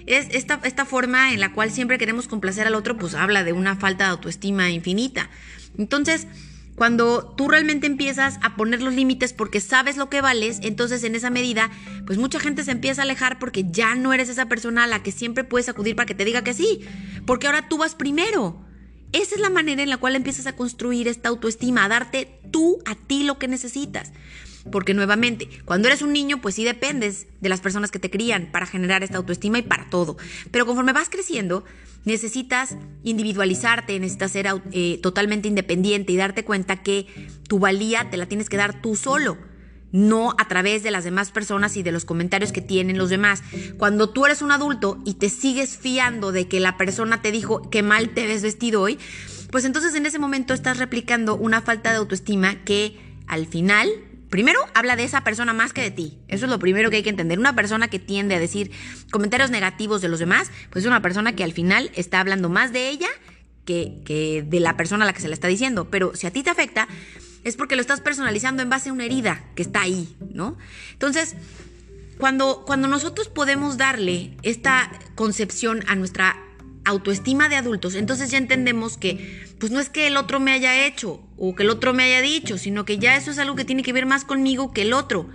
Es 0.06 0.27
esta, 0.31 0.60
esta 0.63 0.86
forma 0.86 1.33
en 1.33 1.39
la 1.39 1.54
cual 1.54 1.71
siempre 1.71 1.98
queremos 1.98 2.27
complacer 2.27 2.68
al 2.68 2.75
otro, 2.75 2.98
pues 2.98 3.13
habla 3.13 3.44
de 3.44 3.54
una 3.54 3.75
falta 3.75 4.06
de 4.06 4.12
autoestima 4.12 4.69
infinita. 4.69 5.30
Entonces, 5.77 6.27
cuando 6.75 7.33
tú 7.37 7.47
realmente 7.47 7.87
empiezas 7.87 8.39
a 8.41 8.55
poner 8.55 8.81
los 8.81 8.93
límites 8.93 9.33
porque 9.33 9.61
sabes 9.61 9.97
lo 9.97 10.09
que 10.09 10.21
vales, 10.21 10.59
entonces 10.63 11.03
en 11.03 11.15
esa 11.15 11.29
medida, 11.29 11.69
pues 12.05 12.17
mucha 12.17 12.39
gente 12.39 12.63
se 12.63 12.71
empieza 12.71 13.01
a 13.01 13.05
alejar 13.05 13.39
porque 13.39 13.65
ya 13.69 13.95
no 13.95 14.13
eres 14.13 14.29
esa 14.29 14.47
persona 14.47 14.83
a 14.83 14.87
la 14.87 15.03
que 15.03 15.11
siempre 15.11 15.43
puedes 15.43 15.69
acudir 15.69 15.95
para 15.95 16.05
que 16.05 16.15
te 16.15 16.25
diga 16.25 16.43
que 16.43 16.53
sí, 16.53 16.81
porque 17.25 17.47
ahora 17.47 17.69
tú 17.69 17.77
vas 17.77 17.95
primero. 17.95 18.65
Esa 19.11 19.35
es 19.35 19.41
la 19.41 19.51
manera 19.51 19.83
en 19.83 19.91
la 19.91 19.97
cual 19.97 20.15
empiezas 20.15 20.47
a 20.47 20.55
construir 20.55 21.07
esta 21.07 21.29
autoestima, 21.29 21.85
a 21.85 21.87
darte 21.87 22.39
tú 22.49 22.79
a 22.85 22.95
ti 22.95 23.23
lo 23.23 23.37
que 23.37 23.47
necesitas. 23.47 24.11
Porque 24.71 24.93
nuevamente, 24.93 25.49
cuando 25.65 25.87
eres 25.87 26.01
un 26.01 26.13
niño, 26.13 26.41
pues 26.41 26.55
sí 26.55 26.63
dependes 26.63 27.27
de 27.41 27.49
las 27.49 27.61
personas 27.61 27.91
que 27.91 27.99
te 27.99 28.09
crían 28.09 28.49
para 28.51 28.65
generar 28.65 29.03
esta 29.03 29.17
autoestima 29.17 29.59
y 29.59 29.61
para 29.61 29.89
todo. 29.89 30.17
Pero 30.51 30.65
conforme 30.65 30.93
vas 30.93 31.09
creciendo, 31.09 31.63
necesitas 32.05 32.75
individualizarte, 33.03 34.00
necesitas 34.00 34.31
ser 34.31 34.47
eh, 34.71 35.00
totalmente 35.01 35.47
independiente 35.47 36.11
y 36.11 36.18
darte 36.18 36.44
cuenta 36.44 36.83
que 36.83 37.07
tu 37.47 37.59
valía 37.59 38.09
te 38.09 38.18
la 38.18 38.25
tienes 38.25 38.49
que 38.49 38.57
dar 38.57 38.81
tú 38.81 38.95
solo 38.95 39.37
no 39.94 40.33
a 40.39 40.47
través 40.47 40.81
de 40.81 40.89
las 40.89 41.04
demás 41.04 41.31
personas 41.31 41.78
y 41.78 41.83
de 41.83 41.92
los 41.92 42.04
comentarios 42.04 42.51
que 42.51 42.61
tienen 42.61 42.97
los 42.97 43.11
demás. 43.11 43.44
Cuando 43.78 44.09
tú 44.09 44.25
eres 44.25 44.42
un 44.42 44.51
adulto 44.51 44.99
y 45.06 45.13
te 45.13 45.30
sigues 45.30 45.78
fiando 45.78 46.31
de 46.31 46.47
que 46.47 46.59
la 46.59 46.78
persona 46.78 47.21
te 47.21 47.31
dijo 47.31 47.69
que 47.69 47.83
mal 47.83 48.09
te 48.09 48.25
ves 48.25 48.42
vestido 48.42 48.81
hoy, 48.81 48.97
pues 49.51 49.66
entonces 49.66 49.94
en 49.94 50.07
ese 50.07 50.18
momento 50.18 50.56
estás 50.56 50.80
replicando 50.80 51.35
una 51.35 51.61
falta 51.61 51.92
de 51.92 51.97
autoestima 51.97 52.63
que 52.63 52.97
al 53.28 53.45
final 53.45 53.87
Primero, 54.33 54.59
habla 54.73 54.95
de 54.95 55.04
esa 55.04 55.23
persona 55.23 55.54
más 55.54 55.73
que 55.73 55.81
de 55.81 55.92
ti. 55.92 56.18
Eso 56.28 56.45
es 56.45 56.49
lo 56.49 56.57
primero 56.57 56.90
que 56.90 56.95
hay 56.95 57.04
que 57.04 57.11
entender. 57.11 57.37
Una 57.37 57.54
persona 57.54 57.87
que 57.87 57.99
tiende 57.99 58.33
a 58.33 58.40
decir 58.40 58.71
comentarios 59.11 59.52
negativos 59.52 60.02
de 60.02 60.07
los 60.07 60.18
demás, 60.18 60.49
pues 60.71 60.85
es 60.85 60.87
una 60.87 61.04
persona 61.04 61.35
que 61.35 61.44
al 61.44 61.54
final 61.54 61.92
está 61.94 62.19
hablando 62.19 62.49
más 62.49 62.73
de 62.73 62.90
ella 62.90 63.09
que, 63.63 64.02
que 64.06 64.42
de 64.42 64.59
la 64.59 64.75
persona 64.75 65.04
a 65.04 65.06
la 65.06 65.13
que 65.13 65.21
se 65.21 65.28
le 65.28 65.35
está 65.35 65.47
diciendo. 65.47 65.87
Pero 65.92 66.16
si 66.16 66.25
a 66.25 66.31
ti 66.31 66.42
te 66.42 66.49
afecta, 66.49 66.87
es 67.44 67.56
porque 67.56 67.75
lo 67.75 67.81
estás 67.81 68.02
personalizando 68.02 68.63
en 68.63 68.71
base 68.71 68.90
a 68.90 68.94
una 68.94 69.06
herida 69.06 69.44
que 69.54 69.61
está 69.61 69.81
ahí, 69.81 70.16
¿no? 70.33 70.57
Entonces, 70.94 71.35
cuando, 72.18 72.63
cuando 72.66 72.87
nosotros 72.87 73.30
podemos 73.30 73.78
darle 73.78 74.35
esta 74.42 74.92
concepción 75.13 75.83
a 75.85 75.94
nuestra 75.94 76.44
autoestima 76.85 77.49
de 77.49 77.56
adultos, 77.56 77.95
entonces 77.95 78.31
ya 78.31 78.37
entendemos 78.37 78.97
que 78.97 79.45
pues 79.59 79.71
no 79.71 79.80
es 79.80 79.90
que 79.90 80.07
el 80.07 80.18
otro 80.18 80.40
me 80.40 80.52
haya 80.52 80.85
hecho 80.85 81.25
o 81.37 81.56
que 81.56 81.63
el 81.63 81.69
otro 81.69 81.94
me 81.94 82.04
haya 82.04 82.21
dicho, 82.21 82.57
sino 82.57 82.85
que 82.85 82.97
ya 82.97 83.16
eso 83.16 83.31
es 83.31 83.40
algo 83.40 83.56
que 83.56 83.66
tiene 83.66 83.83
que 83.83 83.94
ver 83.94 84.06
más 84.06 84.25
conmigo 84.25 84.73
que 84.73 84.81
el 84.81 84.94
otro. 84.94 85.30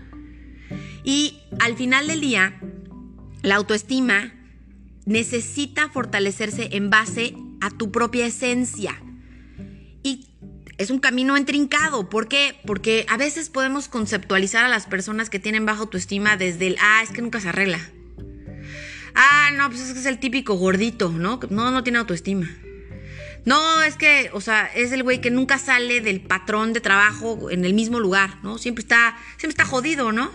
Y 1.05 1.40
al 1.61 1.76
final 1.76 2.07
del 2.07 2.21
día, 2.21 2.61
la 3.43 3.57
autoestima 3.57 4.35
necesita 5.07 5.88
fortalecerse 5.88 6.69
en 6.73 6.90
base 6.90 7.35
a 7.62 7.71
tu 7.71 7.90
propia 7.90 8.26
esencia. 8.26 9.00
Y 10.02 10.28
es 10.76 10.90
un 10.90 10.99
camino 10.99 11.37
entrincado. 11.37 12.11
¿Por 12.11 12.28
qué? 12.28 12.61
Porque 12.67 13.07
a 13.09 13.17
veces 13.17 13.49
podemos 13.49 13.88
conceptualizar 13.88 14.64
a 14.64 14.69
las 14.69 14.87
personas 14.87 15.31
que 15.31 15.38
tienen 15.38 15.64
baja 15.64 15.81
autoestima 15.81 16.37
desde 16.37 16.67
el, 16.67 16.76
ah, 16.81 17.00
es 17.02 17.11
que 17.11 17.23
nunca 17.23 17.40
se 17.40 17.49
arregla. 17.49 17.81
Ah, 19.15 19.50
no, 19.55 19.69
pues 19.69 19.81
es 19.81 19.93
que 19.93 20.00
es 20.00 20.07
el 20.07 20.19
típico 20.19 20.55
gordito, 20.55 21.11
¿no? 21.11 21.41
No, 21.50 21.71
no 21.71 21.83
tiene 21.83 21.99
autoestima. 21.99 22.49
No, 23.45 23.83
es 23.83 23.97
que, 23.97 24.31
o 24.33 24.41
sea, 24.41 24.67
es 24.67 24.93
el 24.93 25.03
güey 25.03 25.21
que 25.21 25.31
nunca 25.31 25.59
sale 25.59 26.00
del 26.00 26.21
patrón 26.21 26.73
de 26.73 26.81
trabajo 26.81 27.50
en 27.50 27.65
el 27.65 27.73
mismo 27.73 27.99
lugar, 27.99 28.38
¿no? 28.43 28.59
Siempre 28.59 28.83
está, 28.83 29.17
siempre 29.38 29.50
está 29.50 29.65
jodido, 29.65 30.12
¿no? 30.12 30.31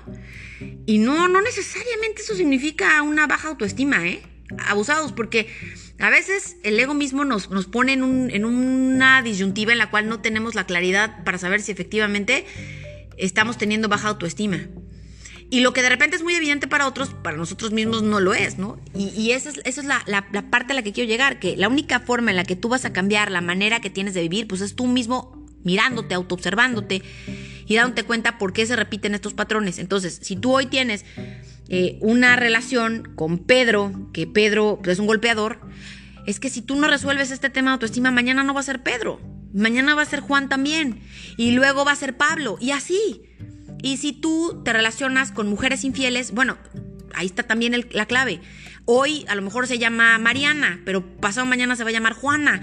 Y 0.86 0.98
no, 0.98 1.28
no 1.28 1.42
necesariamente 1.42 2.22
eso 2.22 2.36
significa 2.36 3.02
una 3.02 3.28
baja 3.28 3.50
autoestima, 3.50 4.08
¿eh? 4.08 4.24
Abusados, 4.68 5.12
porque 5.12 5.48
a 6.00 6.10
veces 6.10 6.58
el 6.64 6.80
ego 6.80 6.94
mismo 6.94 7.24
nos, 7.24 7.50
nos 7.50 7.68
pone 7.68 7.94
en, 7.94 8.32
en 8.32 8.46
una 8.46 9.22
disyuntiva 9.22 9.74
en 9.74 9.78
la 9.78 9.90
cual 9.90 10.08
no 10.08 10.22
tenemos 10.22 10.56
la 10.56 10.66
claridad 10.66 11.24
para 11.24 11.38
saber 11.38 11.62
si 11.62 11.72
efectivamente 11.72 12.46
estamos 13.18 13.58
teniendo 13.58 13.90
baja 13.90 14.10
autoestima. 14.10 14.60
Y 15.54 15.60
lo 15.60 15.72
que 15.72 15.84
de 15.84 15.90
repente 15.90 16.16
es 16.16 16.24
muy 16.24 16.34
evidente 16.34 16.68
para 16.68 16.88
otros, 16.88 17.10
para 17.10 17.38
nosotros 17.38 17.72
mismos 17.72 18.02
no 18.02 18.20
lo 18.20 18.34
es, 18.34 18.58
¿no? 18.58 18.80
Y, 18.96 19.34
esa 19.34 19.52
es, 19.52 19.62
esa 19.66 19.82
es 19.82 19.86
la, 19.86 20.04
la, 20.08 20.50
parte 20.50 20.74
a 20.74 20.76
la 20.76 20.82
que 20.82 20.94
quiero 20.94 21.08
llegar, 21.08 21.38
que 21.38 21.56
la 21.56 21.70
única 21.70 22.00
forma 22.00 22.32
en 22.32 22.38
la 22.38 22.44
que 22.44 22.56
tú 22.56 22.70
vas 22.70 22.86
a 22.86 22.92
cambiar 22.92 23.30
la 23.30 23.40
manera 23.40 23.80
que 23.80 23.92
tienes 23.92 24.16
de 24.16 24.22
vivir, 24.22 24.48
pues 24.48 24.62
es 24.62 24.76
tú 24.76 24.88
mismo 24.88 25.46
mirándote, 25.64 26.16
autoobservándote 26.16 27.04
y 27.68 27.76
dándote 27.76 28.02
cuenta 28.02 28.40
por 28.40 28.52
qué 28.52 28.66
se 28.66 28.76
repiten 28.76 29.14
estos 29.14 29.36
patrones. 29.36 29.78
Entonces, 29.78 30.18
si 30.24 30.36
tú 30.36 30.56
hoy 30.56 30.66
tienes 30.66 31.06
eh, 31.70 32.00
una 32.02 32.36
relación 32.36 33.14
con 33.14 33.38
Pedro, 33.38 34.10
que 34.12 34.26
Pedro 34.26 34.80
pues, 34.82 34.94
es 34.94 35.00
un 35.00 35.06
golpeador, 35.06 35.60
es 36.26 36.40
que 36.40 36.50
si 36.50 36.64
tú 36.64 36.78
no 36.78 36.88
resuelves 36.88 37.30
este 37.30 37.52
tema 37.52 37.70
de 37.70 37.74
autoestima, 37.74 38.10
mañana 38.10 38.44
no 38.44 38.56
va 38.56 38.62
a 38.62 38.64
ser 38.64 38.82
Pedro, 38.82 39.22
mañana 39.54 39.94
va 39.94 40.02
a 40.02 40.06
ser 40.06 40.22
Juan 40.22 40.50
también, 40.50 41.00
y 41.38 41.52
luego 41.52 41.86
va 41.86 41.92
a 41.92 41.96
ser 41.96 42.18
Pablo, 42.18 42.58
y 42.60 42.72
así. 42.72 43.22
Y 43.84 43.98
si 43.98 44.14
tú 44.14 44.62
te 44.64 44.74
relacionas 44.74 45.32
con 45.32 45.48
mujeres 45.48 45.84
infieles, 45.84 46.32
bueno, 46.32 46.58
ahí 47.14 47.28
está 47.28 47.44
también 47.44 47.86
la 47.92 48.06
clave. 48.08 48.40
Hoy 48.86 49.26
a 49.28 49.36
lo 49.36 49.44
mejor 49.44 49.68
se 49.68 49.78
llama 49.78 50.18
Mariana, 50.18 50.82
pero 50.86 51.06
pasado 51.18 51.46
mañana 51.46 51.76
se 51.76 51.84
va 51.84 51.90
a 51.90 51.94
llamar 51.94 52.14
Juana. 52.14 52.62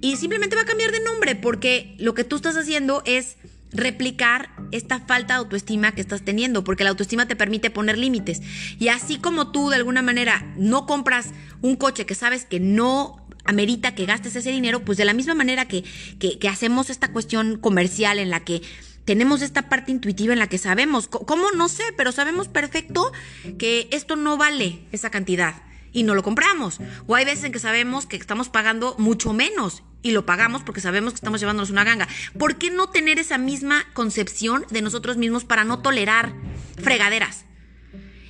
Y 0.00 0.16
simplemente 0.16 0.56
va 0.56 0.62
a 0.62 0.66
cambiar 0.66 0.92
de 0.92 1.00
nombre 1.00 1.36
porque 1.36 1.94
lo 1.98 2.14
que 2.14 2.24
tú 2.24 2.36
estás 2.36 2.56
haciendo 2.56 3.02
es 3.04 3.36
replicar 3.70 4.50
esta 4.72 5.00
falta 5.00 5.34
de 5.34 5.40
autoestima 5.40 5.92
que 5.92 6.00
estás 6.00 6.24
teniendo, 6.24 6.64
porque 6.64 6.84
la 6.84 6.90
autoestima 6.90 7.28
te 7.28 7.36
permite 7.36 7.70
poner 7.70 7.98
límites. 7.98 8.40
Y 8.78 8.88
así 8.88 9.18
como 9.18 9.52
tú 9.52 9.68
de 9.68 9.76
alguna 9.76 10.02
manera 10.02 10.54
no 10.56 10.86
compras 10.86 11.32
un 11.60 11.76
coche 11.76 12.06
que 12.06 12.14
sabes 12.14 12.46
que 12.46 12.60
no 12.60 13.26
amerita 13.44 13.94
que 13.94 14.06
gastes 14.06 14.36
ese 14.36 14.50
dinero, 14.50 14.84
pues 14.84 14.98
de 14.98 15.04
la 15.04 15.12
misma 15.12 15.34
manera 15.34 15.68
que, 15.68 15.84
que, 16.18 16.48
hacemos 16.48 16.90
esta 16.90 17.12
cuestión 17.12 17.58
comercial 17.58 18.18
en 18.18 18.30
la 18.30 18.40
que 18.40 18.62
tenemos 19.06 19.40
esta 19.40 19.70
parte 19.70 19.92
intuitiva 19.92 20.34
en 20.34 20.40
la 20.40 20.48
que 20.48 20.58
sabemos, 20.58 21.06
¿cómo? 21.08 21.52
No 21.52 21.68
sé, 21.68 21.84
pero 21.96 22.12
sabemos 22.12 22.48
perfecto 22.48 23.12
que 23.56 23.88
esto 23.92 24.16
no 24.16 24.36
vale 24.36 24.80
esa 24.92 25.10
cantidad 25.10 25.62
y 25.92 26.02
no 26.02 26.14
lo 26.14 26.24
compramos. 26.24 26.80
O 27.06 27.14
hay 27.14 27.24
veces 27.24 27.44
en 27.44 27.52
que 27.52 27.60
sabemos 27.60 28.04
que 28.04 28.16
estamos 28.16 28.48
pagando 28.48 28.96
mucho 28.98 29.32
menos 29.32 29.84
y 30.02 30.10
lo 30.10 30.26
pagamos 30.26 30.62
porque 30.64 30.80
sabemos 30.80 31.12
que 31.12 31.18
estamos 31.18 31.40
llevándonos 31.40 31.70
una 31.70 31.84
ganga. 31.84 32.08
¿Por 32.36 32.56
qué 32.56 32.70
no 32.70 32.90
tener 32.90 33.20
esa 33.20 33.38
misma 33.38 33.86
concepción 33.94 34.66
de 34.70 34.82
nosotros 34.82 35.16
mismos 35.16 35.44
para 35.44 35.62
no 35.62 35.78
tolerar 35.78 36.34
fregaderas? 36.76 37.44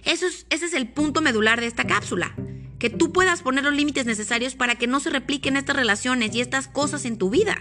Eso 0.04 0.26
es, 0.26 0.47
ese 0.50 0.66
es 0.66 0.75
el 0.75 0.88
punto 0.88 1.23
medular 1.23 1.59
de 1.59 1.68
esta 1.68 1.85
cápsula. 1.85 2.35
Que 2.78 2.90
tú 2.90 3.14
puedas 3.14 3.40
poner 3.40 3.64
los 3.64 3.75
límites 3.75 4.04
necesarios 4.04 4.54
para 4.54 4.75
que 4.75 4.87
no 4.87 5.00
se 5.00 5.09
repliquen 5.09 5.56
estas 5.56 5.75
relaciones 5.75 6.35
y 6.35 6.42
estas 6.42 6.68
cosas 6.68 7.06
en 7.06 7.16
tu 7.16 7.30
vida. 7.30 7.56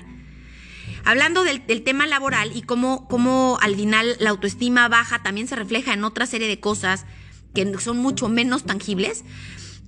Hablando 1.06 1.44
del, 1.44 1.62
tema 1.84 2.08
laboral 2.08 2.56
y 2.56 2.64
cómo, 2.64 3.08
cómo 3.08 3.60
al 3.62 3.76
final 3.76 4.18
la 4.20 4.32
autoestima 4.32 4.88
baja 4.90 5.22
también 5.22 5.48
se 5.48 5.56
refleja 5.56 5.94
en 5.94 6.04
otra 6.04 6.26
serie 6.26 6.48
de 6.48 6.60
cosas 6.60 7.06
que 7.54 7.78
son 7.78 7.98
mucho 7.98 8.28
menos 8.28 8.66
tangibles, 8.66 9.24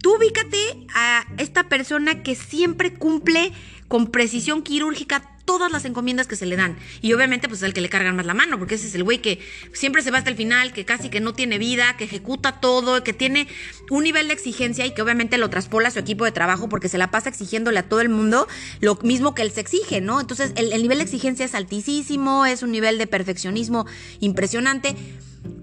tú 0.02 0.16
ubícate 0.16 0.58
a 0.94 1.26
esta 1.38 1.68
persona 1.70 2.22
que 2.22 2.36
siempre 2.36 2.94
cumple 2.94 3.52
con 3.88 4.08
precisión 4.08 4.62
quirúrgica 4.62 5.37
todas 5.48 5.72
las 5.72 5.86
encomiendas 5.86 6.28
que 6.28 6.36
se 6.36 6.46
le 6.46 6.58
dan. 6.58 6.78
Y 7.02 7.14
obviamente, 7.14 7.48
pues 7.48 7.62
es 7.62 7.64
el 7.64 7.74
que 7.74 7.80
le 7.80 7.88
cargan 7.88 8.18
más 8.18 8.26
la 8.26 8.34
mano, 8.34 8.60
porque 8.60 8.76
ese 8.76 8.86
es 8.86 8.96
el 8.96 9.04
güey 9.06 9.20
que 9.20 9.40
siempre 9.72 10.02
se 10.02 10.12
va 10.12 10.18
hasta 10.18 10.30
el 10.30 10.36
final, 10.36 10.74
que 10.74 10.84
casi 10.84 11.10
que 11.10 11.22
no 11.22 11.34
tiene 11.34 11.58
vida, 11.58 11.96
que 11.98 12.04
ejecuta 12.04 12.60
todo, 12.60 13.02
que 13.02 13.14
tiene 13.14 13.48
un 13.90 14.04
nivel 14.04 14.28
de 14.28 14.34
exigencia 14.34 14.86
y 14.86 14.94
que 14.94 15.02
obviamente 15.02 15.38
lo 15.38 15.50
traspola 15.50 15.88
a 15.88 15.92
su 15.92 16.00
equipo 16.00 16.26
de 16.26 16.34
trabajo 16.34 16.68
porque 16.68 16.90
se 16.90 16.98
la 16.98 17.12
pasa 17.12 17.30
exigiéndole 17.30 17.80
a 17.80 17.88
todo 17.88 18.02
el 18.02 18.10
mundo 18.10 18.46
lo 18.82 18.96
mismo 19.04 19.34
que 19.34 19.42
él 19.42 19.52
se 19.52 19.62
exige, 19.62 20.02
¿no? 20.02 20.20
Entonces, 20.20 20.52
el, 20.58 20.74
el 20.74 20.82
nivel 20.82 20.98
de 20.98 21.06
exigencia 21.06 21.46
es 21.46 21.56
altísimo, 21.56 22.46
es 22.46 22.62
un 22.62 22.72
nivel 22.72 22.98
de 22.98 23.08
perfeccionismo 23.08 23.86
impresionante. 24.20 24.98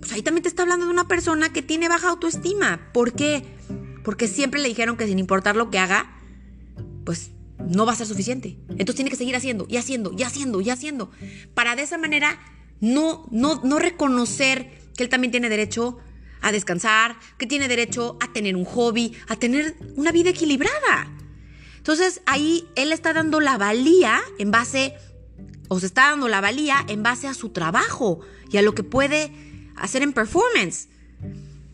Pues 0.00 0.12
ahí 0.12 0.22
también 0.22 0.44
te 0.44 0.48
está 0.48 0.62
hablando 0.62 0.86
de 0.86 0.92
una 0.92 1.06
persona 1.08 1.52
que 1.52 1.60
tiene 1.60 1.90
baja 1.90 2.08
autoestima. 2.08 2.80
¿Por 2.94 3.12
qué? 3.12 3.44
Porque 4.02 4.28
siempre 4.28 4.62
le 4.62 4.68
dijeron 4.68 4.96
que 4.96 5.06
sin 5.06 5.18
importar 5.18 5.56
lo 5.56 5.70
que 5.70 5.78
haga, 5.78 6.10
pues 7.04 7.32
no 7.58 7.86
va 7.86 7.92
a 7.92 7.96
ser 7.96 8.06
suficiente. 8.06 8.58
Entonces 8.70 8.96
tiene 8.96 9.10
que 9.10 9.16
seguir 9.16 9.36
haciendo 9.36 9.66
y 9.68 9.76
haciendo 9.76 10.12
y 10.16 10.22
haciendo 10.22 10.60
y 10.60 10.70
haciendo 10.70 11.10
para 11.54 11.76
de 11.76 11.82
esa 11.82 11.98
manera 11.98 12.38
no, 12.80 13.26
no, 13.30 13.60
no 13.64 13.78
reconocer 13.78 14.70
que 14.96 15.02
él 15.02 15.08
también 15.08 15.30
tiene 15.30 15.48
derecho 15.48 15.98
a 16.40 16.52
descansar, 16.52 17.16
que 17.38 17.46
tiene 17.46 17.68
derecho 17.68 18.18
a 18.20 18.32
tener 18.32 18.54
un 18.54 18.64
hobby, 18.64 19.14
a 19.28 19.36
tener 19.36 19.76
una 19.96 20.12
vida 20.12 20.30
equilibrada. 20.30 21.10
Entonces 21.78 22.20
ahí 22.26 22.68
él 22.76 22.92
está 22.92 23.12
dando 23.12 23.40
la 23.40 23.56
valía 23.56 24.20
en 24.38 24.50
base, 24.50 24.94
o 25.68 25.80
se 25.80 25.86
está 25.86 26.10
dando 26.10 26.28
la 26.28 26.40
valía 26.40 26.84
en 26.88 27.02
base 27.02 27.28
a 27.28 27.34
su 27.34 27.50
trabajo 27.50 28.20
y 28.50 28.58
a 28.58 28.62
lo 28.62 28.74
que 28.74 28.82
puede 28.82 29.32
hacer 29.76 30.02
en 30.02 30.12
performance. 30.12 30.88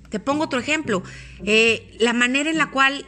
Te 0.08 0.20
pongo 0.20 0.44
otro 0.44 0.58
ejemplo. 0.58 1.02
Eh, 1.44 1.96
la 1.98 2.12
manera 2.12 2.50
en 2.50 2.58
la 2.58 2.70
cual 2.70 3.06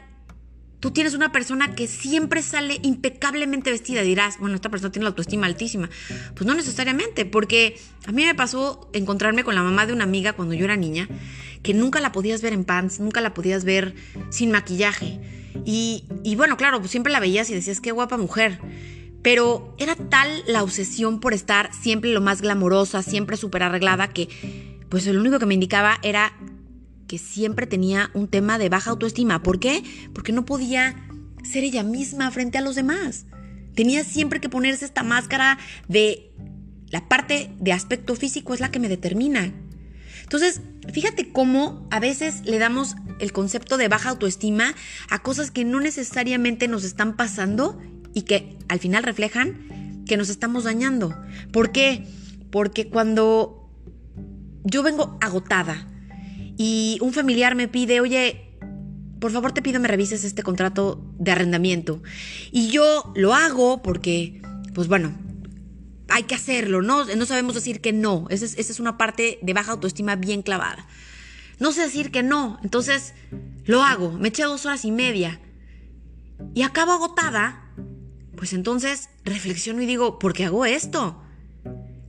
tú 0.82 0.90
tienes 0.90 1.14
una 1.14 1.30
persona 1.30 1.76
que 1.76 1.86
siempre 1.86 2.42
sale 2.42 2.80
impecablemente 2.82 3.70
vestida, 3.70 4.02
dirás, 4.02 4.40
bueno, 4.40 4.56
esta 4.56 4.68
persona 4.68 4.90
tiene 4.90 5.04
la 5.04 5.10
autoestima 5.10 5.46
altísima. 5.46 5.88
Pues 6.34 6.44
no 6.44 6.54
necesariamente, 6.54 7.24
porque 7.24 7.78
a 8.04 8.10
mí 8.10 8.24
me 8.24 8.34
pasó 8.34 8.90
encontrarme 8.92 9.44
con 9.44 9.54
la 9.54 9.62
mamá 9.62 9.86
de 9.86 9.92
una 9.92 10.02
amiga 10.02 10.32
cuando 10.32 10.54
yo 10.54 10.64
era 10.64 10.74
niña, 10.74 11.08
que 11.62 11.72
nunca 11.72 12.00
la 12.00 12.10
podías 12.10 12.42
ver 12.42 12.52
en 12.52 12.64
pants, 12.64 12.98
nunca 12.98 13.20
la 13.20 13.32
podías 13.32 13.62
ver 13.64 13.94
sin 14.30 14.50
maquillaje. 14.50 15.20
Y, 15.64 16.04
bueno, 16.36 16.56
claro, 16.56 16.80
pues 16.80 16.90
siempre 16.90 17.12
la 17.12 17.20
veías 17.20 17.48
y 17.50 17.54
decías, 17.54 17.80
qué 17.80 17.92
guapa 17.92 18.16
mujer. 18.16 18.58
Pero 19.22 19.76
era 19.78 19.94
tal 19.94 20.42
la 20.48 20.64
obsesión 20.64 21.20
por 21.20 21.32
estar 21.32 21.72
siempre 21.72 22.10
lo 22.10 22.20
más 22.20 22.42
glamorosa, 22.42 23.04
siempre 23.04 23.36
súper 23.36 23.62
arreglada, 23.62 24.08
que 24.08 24.28
pues 24.88 25.06
lo 25.06 25.20
único 25.20 25.38
que 25.38 25.46
me 25.46 25.54
indicaba 25.54 26.00
era 26.02 26.32
que 27.12 27.18
siempre 27.18 27.66
tenía 27.66 28.10
un 28.14 28.26
tema 28.26 28.56
de 28.56 28.70
baja 28.70 28.88
autoestima. 28.88 29.42
¿Por 29.42 29.60
qué? 29.60 29.84
Porque 30.14 30.32
no 30.32 30.46
podía 30.46 30.96
ser 31.44 31.62
ella 31.62 31.82
misma 31.82 32.30
frente 32.30 32.56
a 32.56 32.62
los 32.62 32.74
demás. 32.74 33.26
Tenía 33.74 34.02
siempre 34.02 34.40
que 34.40 34.48
ponerse 34.48 34.86
esta 34.86 35.02
máscara 35.02 35.58
de 35.88 36.32
la 36.88 37.06
parte 37.10 37.50
de 37.60 37.74
aspecto 37.74 38.14
físico 38.14 38.54
es 38.54 38.60
la 38.60 38.70
que 38.70 38.78
me 38.78 38.88
determina. 38.88 39.52
Entonces, 40.22 40.62
fíjate 40.90 41.30
cómo 41.32 41.86
a 41.90 42.00
veces 42.00 42.46
le 42.46 42.58
damos 42.58 42.94
el 43.18 43.30
concepto 43.30 43.76
de 43.76 43.88
baja 43.88 44.08
autoestima 44.08 44.74
a 45.10 45.18
cosas 45.18 45.50
que 45.50 45.66
no 45.66 45.80
necesariamente 45.80 46.66
nos 46.66 46.82
están 46.82 47.14
pasando 47.14 47.78
y 48.14 48.22
que 48.22 48.56
al 48.70 48.78
final 48.78 49.02
reflejan 49.02 50.02
que 50.06 50.16
nos 50.16 50.30
estamos 50.30 50.64
dañando. 50.64 51.14
¿Por 51.52 51.72
qué? 51.72 52.06
Porque 52.50 52.88
cuando 52.88 53.68
yo 54.64 54.82
vengo 54.82 55.18
agotada, 55.20 55.91
y 56.62 56.96
un 57.00 57.12
familiar 57.12 57.56
me 57.56 57.66
pide, 57.66 58.00
oye, 58.00 58.56
por 59.18 59.32
favor 59.32 59.50
te 59.50 59.62
pido 59.62 59.80
me 59.80 59.88
revises 59.88 60.22
este 60.22 60.44
contrato 60.44 61.04
de 61.18 61.32
arrendamiento. 61.32 62.04
Y 62.52 62.68
yo 62.68 63.12
lo 63.16 63.34
hago 63.34 63.82
porque, 63.82 64.40
pues 64.72 64.86
bueno, 64.86 65.12
hay 66.08 66.22
que 66.22 66.36
hacerlo, 66.36 66.80
¿no? 66.80 67.04
No 67.04 67.26
sabemos 67.26 67.56
decir 67.56 67.80
que 67.80 67.92
no. 67.92 68.28
Esa 68.30 68.44
es, 68.44 68.56
esa 68.58 68.70
es 68.70 68.78
una 68.78 68.96
parte 68.96 69.40
de 69.42 69.52
baja 69.54 69.72
autoestima 69.72 70.14
bien 70.14 70.42
clavada. 70.42 70.86
No 71.58 71.72
sé 71.72 71.82
decir 71.82 72.12
que 72.12 72.22
no, 72.22 72.60
entonces 72.62 73.12
lo 73.64 73.82
hago. 73.82 74.12
Me 74.12 74.28
eché 74.28 74.44
dos 74.44 74.64
horas 74.64 74.84
y 74.84 74.92
media 74.92 75.40
y 76.54 76.62
acabo 76.62 76.92
agotada. 76.92 77.72
Pues 78.36 78.52
entonces 78.52 79.08
reflexiono 79.24 79.82
y 79.82 79.86
digo, 79.86 80.20
¿por 80.20 80.32
qué 80.32 80.44
hago 80.44 80.64
esto? 80.64 81.20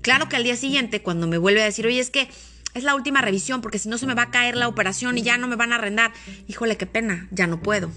Claro 0.04 0.30
que 0.30 0.36
al 0.36 0.44
día 0.44 0.58
siguiente, 0.58 1.02
cuando 1.02 1.26
me 1.26 1.40
vuelve 1.40 1.64
a 1.64 1.66
decir, 1.66 1.88
oye, 1.88 2.00
es 2.00 2.12
que 2.12 2.30
es 2.74 2.84
la 2.84 2.96
última 2.96 3.22
revisión 3.22 3.62
porque 3.62 3.80
si 3.80 3.90
no 3.90 3.98
se 3.98 4.08
me 4.08 4.16
va 4.16 4.24
a 4.24 4.32
caer 4.32 4.56
la 4.56 4.68
operación 4.68 5.18
y 5.18 5.22
ya 5.22 5.38
no 5.38 5.48
me 5.48 5.56
van 5.56 5.72
a 5.72 5.76
arrendar. 5.76 6.12
Híjole, 6.48 6.78
qué 6.78 6.86
pena, 6.86 7.28
ya 7.32 7.48
no 7.48 7.62
puedo. 7.62 7.92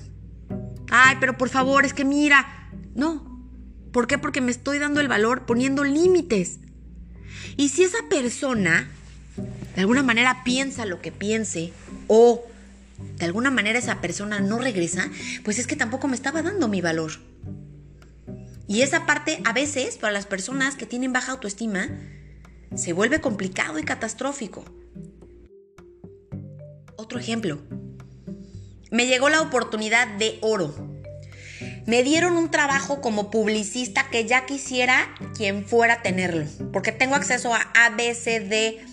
Ay, 0.90 1.16
pero 1.20 1.36
por 1.36 1.48
favor, 1.48 1.84
es 1.84 1.94
que 1.94 2.04
mira. 2.04 2.70
No. 2.94 3.34
¿Por 3.92 4.06
qué? 4.06 4.18
Porque 4.18 4.40
me 4.40 4.50
estoy 4.50 4.78
dando 4.78 5.00
el 5.00 5.08
valor 5.08 5.46
poniendo 5.46 5.84
límites. 5.84 6.58
Y 7.56 7.70
si 7.70 7.84
esa 7.84 7.98
persona 8.10 8.88
de 9.74 9.80
alguna 9.80 10.02
manera 10.02 10.42
piensa 10.44 10.86
lo 10.86 11.00
que 11.00 11.12
piense 11.12 11.72
o 12.06 12.44
de 13.18 13.24
alguna 13.26 13.50
manera 13.50 13.78
esa 13.78 14.00
persona 14.00 14.40
no 14.40 14.58
regresa, 14.58 15.10
pues 15.44 15.58
es 15.58 15.66
que 15.66 15.76
tampoco 15.76 16.08
me 16.08 16.16
estaba 16.16 16.42
dando 16.42 16.68
mi 16.68 16.80
valor. 16.80 17.12
Y 18.68 18.82
esa 18.82 19.06
parte 19.06 19.40
a 19.44 19.52
veces 19.52 19.96
para 19.96 20.12
las 20.12 20.26
personas 20.26 20.74
que 20.76 20.86
tienen 20.86 21.12
baja 21.12 21.32
autoestima 21.32 21.88
se 22.74 22.92
vuelve 22.92 23.20
complicado 23.20 23.78
y 23.78 23.82
catastrófico. 23.82 24.64
Otro 26.96 27.18
ejemplo. 27.18 27.58
Me 28.90 29.06
llegó 29.06 29.28
la 29.28 29.40
oportunidad 29.40 30.06
de 30.18 30.38
oro. 30.42 30.74
Me 31.86 32.02
dieron 32.02 32.36
un 32.36 32.50
trabajo 32.50 33.00
como 33.00 33.30
publicista 33.30 34.08
que 34.10 34.26
ya 34.26 34.44
quisiera 34.46 35.14
quien 35.36 35.64
fuera 35.64 36.02
tenerlo, 36.02 36.44
porque 36.72 36.92
tengo 36.92 37.14
acceso 37.14 37.54
a 37.54 37.60
A, 37.74 37.90
B, 37.90 38.14
C, 38.14 38.40
D 38.40 38.84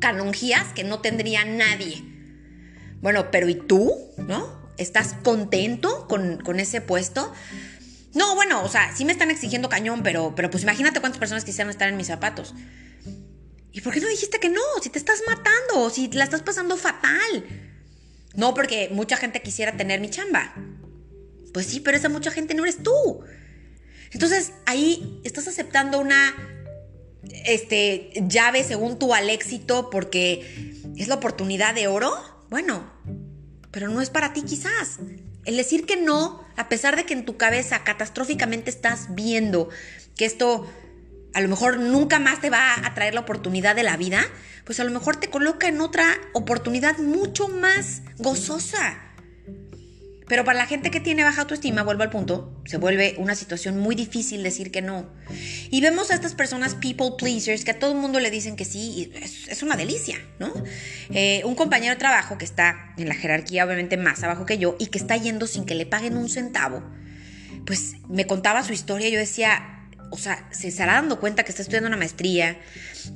canonjías 0.00 0.72
que 0.72 0.84
no 0.84 1.00
tendría 1.00 1.44
nadie. 1.44 2.02
Bueno, 3.00 3.30
pero 3.30 3.48
¿y 3.48 3.54
tú? 3.54 3.92
¿No? 4.16 4.60
¿Estás 4.76 5.14
contento 5.22 6.06
con, 6.08 6.38
con 6.38 6.60
ese 6.60 6.80
puesto? 6.80 7.32
No, 8.14 8.34
bueno, 8.34 8.62
o 8.62 8.68
sea, 8.68 8.94
sí 8.94 9.04
me 9.04 9.12
están 9.12 9.30
exigiendo 9.30 9.68
cañón, 9.68 10.02
pero, 10.02 10.34
pero 10.34 10.50
pues 10.50 10.62
imagínate 10.62 11.00
cuántas 11.00 11.18
personas 11.18 11.44
quisieran 11.44 11.70
estar 11.70 11.88
en 11.88 11.96
mis 11.96 12.08
zapatos. 12.08 12.54
¿Y 13.72 13.80
por 13.80 13.94
qué 13.94 14.00
no 14.00 14.08
dijiste 14.08 14.38
que 14.38 14.50
no? 14.50 14.60
Si 14.82 14.90
te 14.90 14.98
estás 14.98 15.22
matando, 15.26 15.88
si 15.88 16.08
la 16.08 16.24
estás 16.24 16.42
pasando 16.42 16.76
fatal. 16.76 17.44
No, 18.34 18.54
porque 18.54 18.90
mucha 18.92 19.16
gente 19.16 19.40
quisiera 19.40 19.76
tener 19.76 20.00
mi 20.00 20.10
chamba. 20.10 20.54
Pues 21.54 21.66
sí, 21.66 21.80
pero 21.80 21.96
esa 21.96 22.08
mucha 22.08 22.30
gente 22.30 22.54
no 22.54 22.64
eres 22.64 22.82
tú. 22.82 23.20
Entonces 24.10 24.52
ahí 24.66 25.20
estás 25.24 25.48
aceptando 25.48 25.98
una 25.98 26.34
este, 27.46 28.10
llave 28.26 28.62
según 28.64 28.98
tú 28.98 29.14
al 29.14 29.30
éxito 29.30 29.90
porque 29.90 30.74
es 30.96 31.08
la 31.08 31.14
oportunidad 31.14 31.74
de 31.74 31.88
oro. 31.88 32.12
Bueno, 32.50 32.92
pero 33.70 33.88
no 33.88 34.02
es 34.02 34.10
para 34.10 34.34
ti 34.34 34.42
quizás. 34.42 34.98
El 35.44 35.56
decir 35.56 35.86
que 35.86 35.96
no, 35.96 36.41
a 36.56 36.68
pesar 36.68 36.96
de 36.96 37.04
que 37.04 37.14
en 37.14 37.24
tu 37.24 37.36
cabeza 37.36 37.84
catastróficamente 37.84 38.70
estás 38.70 39.14
viendo 39.14 39.68
que 40.16 40.24
esto 40.24 40.70
a 41.34 41.40
lo 41.40 41.48
mejor 41.48 41.78
nunca 41.78 42.18
más 42.18 42.40
te 42.40 42.50
va 42.50 42.74
a 42.84 42.94
traer 42.94 43.14
la 43.14 43.20
oportunidad 43.20 43.74
de 43.74 43.82
la 43.82 43.96
vida, 43.96 44.22
pues 44.64 44.80
a 44.80 44.84
lo 44.84 44.90
mejor 44.90 45.16
te 45.16 45.30
coloca 45.30 45.68
en 45.68 45.80
otra 45.80 46.06
oportunidad 46.34 46.98
mucho 46.98 47.48
más 47.48 48.02
gozosa. 48.18 49.11
Pero 50.32 50.46
para 50.46 50.56
la 50.56 50.66
gente 50.66 50.90
que 50.90 50.98
tiene 50.98 51.24
baja 51.24 51.42
autoestima, 51.42 51.82
vuelvo 51.82 52.04
al 52.04 52.08
punto, 52.08 52.58
se 52.64 52.78
vuelve 52.78 53.16
una 53.18 53.34
situación 53.34 53.78
muy 53.78 53.94
difícil 53.94 54.42
decir 54.42 54.70
que 54.70 54.80
no. 54.80 55.12
Y 55.70 55.82
vemos 55.82 56.10
a 56.10 56.14
estas 56.14 56.34
personas 56.34 56.74
people 56.74 57.16
pleasers 57.18 57.66
que 57.66 57.72
a 57.72 57.78
todo 57.78 57.92
el 57.92 57.98
mundo 57.98 58.18
le 58.18 58.30
dicen 58.30 58.56
que 58.56 58.64
sí, 58.64 59.12
y 59.12 59.12
es, 59.14 59.62
una 59.62 59.76
delicia, 59.76 60.16
¿no? 60.38 60.50
Eh, 61.10 61.42
un 61.44 61.54
compañero 61.54 61.92
de 61.92 61.98
trabajo 61.98 62.38
que 62.38 62.46
está 62.46 62.94
en 62.96 63.10
la 63.10 63.14
jerarquía 63.14 63.66
obviamente 63.66 63.98
más 63.98 64.22
abajo 64.22 64.46
que 64.46 64.56
yo 64.56 64.74
y 64.78 64.86
que 64.86 64.96
está 64.96 65.18
yendo 65.18 65.46
sin 65.46 65.66
que 65.66 65.74
le 65.74 65.84
paguen 65.84 66.16
un 66.16 66.30
centavo, 66.30 66.82
pues 67.66 67.96
me 68.08 68.26
contaba 68.26 68.62
su 68.62 68.72
historia 68.72 69.08
y 69.08 69.12
yo 69.12 69.18
decía, 69.18 69.86
o 70.08 70.16
sea, 70.16 70.48
se 70.50 70.68
estará 70.68 70.94
dando 70.94 71.20
cuenta 71.20 71.42
que 71.42 71.50
está 71.50 71.60
estudiando 71.60 71.88
una 71.88 71.98
maestría, 71.98 72.56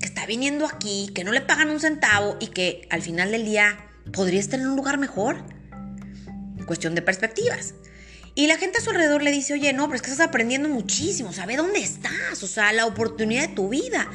que 0.00 0.06
está 0.06 0.26
viniendo 0.26 0.66
aquí, 0.66 1.10
que 1.14 1.24
no 1.24 1.32
le 1.32 1.40
pagan 1.40 1.70
un 1.70 1.80
centavo 1.80 2.36
y 2.40 2.48
que 2.48 2.86
al 2.90 3.00
final 3.00 3.30
del 3.30 3.46
día 3.46 3.78
podría 4.12 4.38
estar 4.38 4.60
en 4.60 4.66
un 4.66 4.76
lugar 4.76 4.98
mejor 4.98 5.55
cuestión 6.66 6.94
de 6.94 7.02
perspectivas. 7.02 7.74
Y 8.34 8.48
la 8.48 8.58
gente 8.58 8.78
a 8.78 8.80
su 8.82 8.90
alrededor 8.90 9.22
le 9.22 9.32
dice, 9.32 9.54
oye, 9.54 9.72
no, 9.72 9.84
pero 9.84 9.96
es 9.96 10.02
que 10.02 10.10
estás 10.10 10.28
aprendiendo 10.28 10.68
muchísimo, 10.68 11.32
¿sabe 11.32 11.56
dónde 11.56 11.80
estás? 11.80 12.42
O 12.42 12.46
sea, 12.46 12.72
la 12.74 12.84
oportunidad 12.84 13.48
de 13.48 13.54
tu 13.54 13.70
vida. 13.70 14.10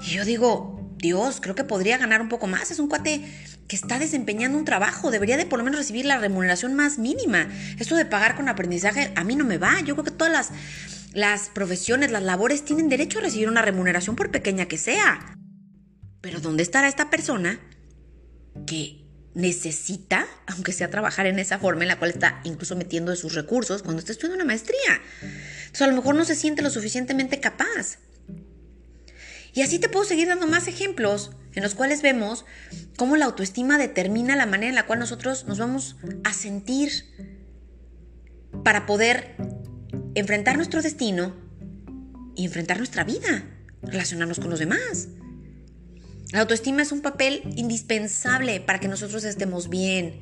Y 0.00 0.12
yo 0.12 0.24
digo, 0.24 0.78
Dios, 0.96 1.40
creo 1.40 1.54
que 1.54 1.64
podría 1.64 1.98
ganar 1.98 2.22
un 2.22 2.30
poco 2.30 2.46
más. 2.46 2.70
Es 2.70 2.78
un 2.78 2.88
cuate 2.88 3.22
que 3.68 3.76
está 3.76 3.98
desempeñando 3.98 4.56
un 4.56 4.64
trabajo, 4.64 5.10
debería 5.10 5.36
de 5.36 5.44
por 5.44 5.58
lo 5.58 5.64
menos 5.64 5.78
recibir 5.78 6.06
la 6.06 6.16
remuneración 6.16 6.74
más 6.74 6.98
mínima. 6.98 7.48
Esto 7.78 7.94
de 7.94 8.06
pagar 8.06 8.36
con 8.36 8.48
aprendizaje 8.48 9.12
a 9.14 9.24
mí 9.24 9.36
no 9.36 9.44
me 9.44 9.58
va. 9.58 9.80
Yo 9.80 9.94
creo 9.94 10.04
que 10.04 10.10
todas 10.10 10.32
las, 10.32 10.50
las 11.12 11.50
profesiones, 11.50 12.10
las 12.10 12.22
labores 12.22 12.64
tienen 12.64 12.88
derecho 12.88 13.18
a 13.18 13.22
recibir 13.22 13.48
una 13.48 13.60
remuneración 13.60 14.16
por 14.16 14.30
pequeña 14.30 14.66
que 14.66 14.78
sea. 14.78 15.36
Pero 16.22 16.40
¿dónde 16.40 16.62
estará 16.62 16.88
esta 16.88 17.10
persona 17.10 17.60
que 18.66 19.07
necesita, 19.38 20.26
aunque 20.48 20.72
sea 20.72 20.90
trabajar 20.90 21.26
en 21.26 21.38
esa 21.38 21.60
forma 21.60 21.82
en 21.82 21.88
la 21.88 21.98
cual 21.98 22.10
está 22.10 22.40
incluso 22.42 22.74
metiendo 22.74 23.12
de 23.12 23.16
sus 23.16 23.36
recursos 23.36 23.84
cuando 23.84 24.00
está 24.00 24.10
estudiando 24.10 24.34
una 24.34 24.44
maestría. 24.44 25.00
Entonces 25.22 25.82
a 25.82 25.86
lo 25.86 25.94
mejor 25.94 26.16
no 26.16 26.24
se 26.24 26.34
siente 26.34 26.60
lo 26.60 26.70
suficientemente 26.70 27.38
capaz. 27.38 27.98
Y 29.54 29.62
así 29.62 29.78
te 29.78 29.88
puedo 29.88 30.04
seguir 30.04 30.26
dando 30.26 30.48
más 30.48 30.66
ejemplos 30.66 31.30
en 31.54 31.62
los 31.62 31.76
cuales 31.76 32.02
vemos 32.02 32.46
cómo 32.96 33.16
la 33.16 33.26
autoestima 33.26 33.78
determina 33.78 34.34
la 34.34 34.46
manera 34.46 34.70
en 34.70 34.74
la 34.74 34.86
cual 34.86 34.98
nosotros 34.98 35.44
nos 35.44 35.58
vamos 35.58 35.96
a 36.24 36.32
sentir 36.32 36.90
para 38.64 38.86
poder 38.86 39.36
enfrentar 40.16 40.56
nuestro 40.56 40.82
destino 40.82 41.36
y 42.34 42.44
enfrentar 42.44 42.78
nuestra 42.78 43.04
vida, 43.04 43.44
relacionarnos 43.82 44.40
con 44.40 44.50
los 44.50 44.58
demás. 44.58 45.08
La 46.32 46.40
autoestima 46.40 46.82
es 46.82 46.92
un 46.92 47.00
papel 47.00 47.42
indispensable 47.56 48.60
para 48.60 48.80
que 48.80 48.88
nosotros 48.88 49.24
estemos 49.24 49.70
bien. 49.70 50.20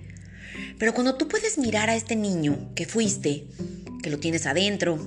Pero 0.78 0.94
cuando 0.94 1.16
tú 1.16 1.26
puedes 1.26 1.58
mirar 1.58 1.90
a 1.90 1.96
este 1.96 2.14
niño 2.14 2.70
que 2.74 2.86
fuiste, 2.86 3.46
que 4.02 4.10
lo 4.10 4.18
tienes 4.18 4.46
adentro, 4.46 4.98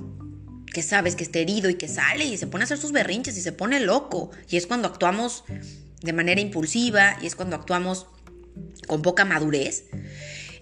que 0.72 0.82
sabes 0.82 1.16
que 1.16 1.24
está 1.24 1.38
herido 1.38 1.70
y 1.70 1.74
que 1.74 1.88
sale 1.88 2.24
y 2.24 2.36
se 2.36 2.46
pone 2.46 2.64
a 2.64 2.66
hacer 2.66 2.78
sus 2.78 2.92
berrinches 2.92 3.36
y 3.36 3.40
se 3.40 3.52
pone 3.52 3.80
loco, 3.80 4.30
y 4.48 4.56
es 4.56 4.66
cuando 4.66 4.88
actuamos 4.88 5.44
de 6.02 6.12
manera 6.12 6.40
impulsiva 6.40 7.16
y 7.22 7.26
es 7.26 7.34
cuando 7.34 7.56
actuamos 7.56 8.06
con 8.86 9.02
poca 9.02 9.24
madurez, 9.24 9.86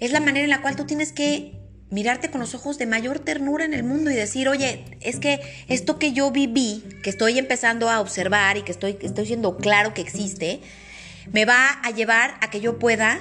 es 0.01 0.13
la 0.13 0.21
manera 0.21 0.45
en 0.45 0.51
la 0.51 0.63
cual 0.63 0.77
tú 0.77 0.87
tienes 0.87 1.13
que 1.13 1.58
mirarte 1.91 2.31
con 2.31 2.41
los 2.41 2.55
ojos 2.55 2.79
de 2.79 2.87
mayor 2.87 3.19
ternura 3.19 3.65
en 3.65 3.75
el 3.75 3.83
mundo 3.83 4.11
y 4.11 4.15
decir, 4.15 4.49
oye, 4.49 4.85
es 5.01 5.19
que 5.19 5.41
esto 5.69 5.99
que 5.99 6.13
yo 6.13 6.31
viví, 6.31 6.85
que 7.03 7.11
estoy 7.11 7.39
empezando 7.39 7.89
a 7.89 8.01
observar 8.01 8.57
y 8.57 8.63
que 8.63 8.73
estoy, 8.73 8.99
estoy 9.01 9.27
siendo 9.27 9.57
claro 9.57 9.95
que 9.95 10.03
existe, 10.03 10.61
me 11.33 11.45
va 11.45 11.71
a 11.83 11.91
llevar 11.91 12.37
a 12.41 12.51
que 12.51 12.61
yo 12.61 12.79
pueda 12.79 13.21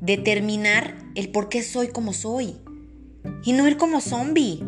determinar 0.00 0.96
el 1.14 1.30
por 1.30 1.48
qué 1.48 1.62
soy 1.62 1.88
como 1.88 2.12
soy. 2.12 2.56
Y 3.44 3.52
no 3.52 3.68
ir 3.68 3.76
como 3.76 4.00
zombie. 4.00 4.62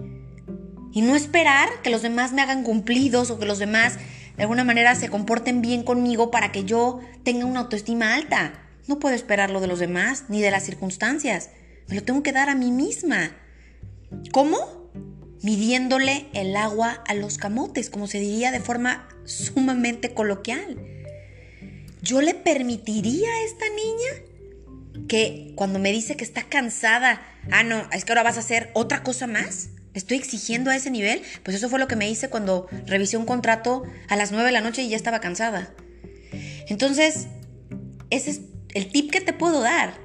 Y 0.93 1.03
no 1.03 1.17
esperar 1.17 1.69
que 1.83 1.91
los 1.91 2.03
demás 2.03 2.33
me 2.33 2.43
hagan 2.43 2.63
cumplidos 2.63 3.31
o 3.31 3.39
que 3.39 3.47
los 3.47 3.59
demás 3.59 3.99
de 4.37 4.43
alguna 4.43 4.65
manera 4.65 4.95
se 4.95 5.09
comporten 5.09 5.61
bien 5.61 5.83
conmigo 5.83 6.31
para 6.31 6.53
que 6.53 6.65
yo 6.65 7.01
tenga 7.25 7.47
una 7.47 7.61
autoestima 7.61 8.15
alta. 8.15 8.63
No 8.87 8.99
puedo 9.01 9.15
esperarlo 9.15 9.61
de 9.61 9.67
los 9.67 9.81
demás 9.81 10.25
ni 10.29 10.41
de 10.41 10.53
las 10.53 10.65
circunstancias. 10.65 11.51
Me 11.89 11.97
lo 11.97 12.03
tengo 12.03 12.23
que 12.23 12.33
dar 12.33 12.49
a 12.49 12.55
mí 12.55 12.71
misma. 12.71 13.31
¿Cómo? 14.33 14.91
Midiéndole 15.43 16.27
el 16.33 16.57
agua 16.57 17.03
a 17.07 17.15
los 17.15 17.37
camotes, 17.39 17.91
como 17.91 18.07
se 18.07 18.19
diría 18.19 18.51
de 18.51 18.61
forma 18.61 19.09
sumamente 19.25 20.15
coloquial. 20.15 20.79
¿Yo 22.03 22.21
le 22.21 22.35
permitiría 22.35 23.29
a 23.29 23.45
esta 23.45 23.65
niña 23.71 25.07
que 25.09 25.53
cuando 25.57 25.79
me 25.79 25.93
dice 25.93 26.17
que 26.17 26.25
está 26.25 26.45
cansada, 26.45 27.23
ah, 27.51 27.63
no, 27.63 27.89
es 27.93 28.05
que 28.05 28.13
ahora 28.13 28.23
vas 28.23 28.37
a 28.37 28.41
hacer 28.41 28.71
otra 28.75 29.03
cosa 29.03 29.27
más? 29.27 29.71
¿Le 29.93 29.99
estoy 29.99 30.17
exigiendo 30.17 30.71
a 30.71 30.77
ese 30.77 30.91
nivel? 30.91 31.23
Pues 31.43 31.57
eso 31.57 31.69
fue 31.69 31.79
lo 31.79 31.89
que 31.89 31.97
me 31.97 32.11
hice 32.11 32.29
cuando 32.29 32.69
revisé 32.87 33.17
un 33.17 33.27
contrato 33.27 33.85
a 34.09 34.17
las 34.17 34.33
9 34.33 34.47
de 34.47 34.53
la 34.53 34.61
noche 34.61 34.83
y 34.83 34.89
ya 34.89 34.97
estaba 34.97 35.21
cansada. 35.21 35.73
Entonces, 36.69 37.27
ese 38.11 38.31
es 38.31 38.41
el 38.75 38.91
tip 38.91 39.11
que 39.11 39.21
te 39.21 39.33
puedo 39.33 39.61
dar. 39.61 40.04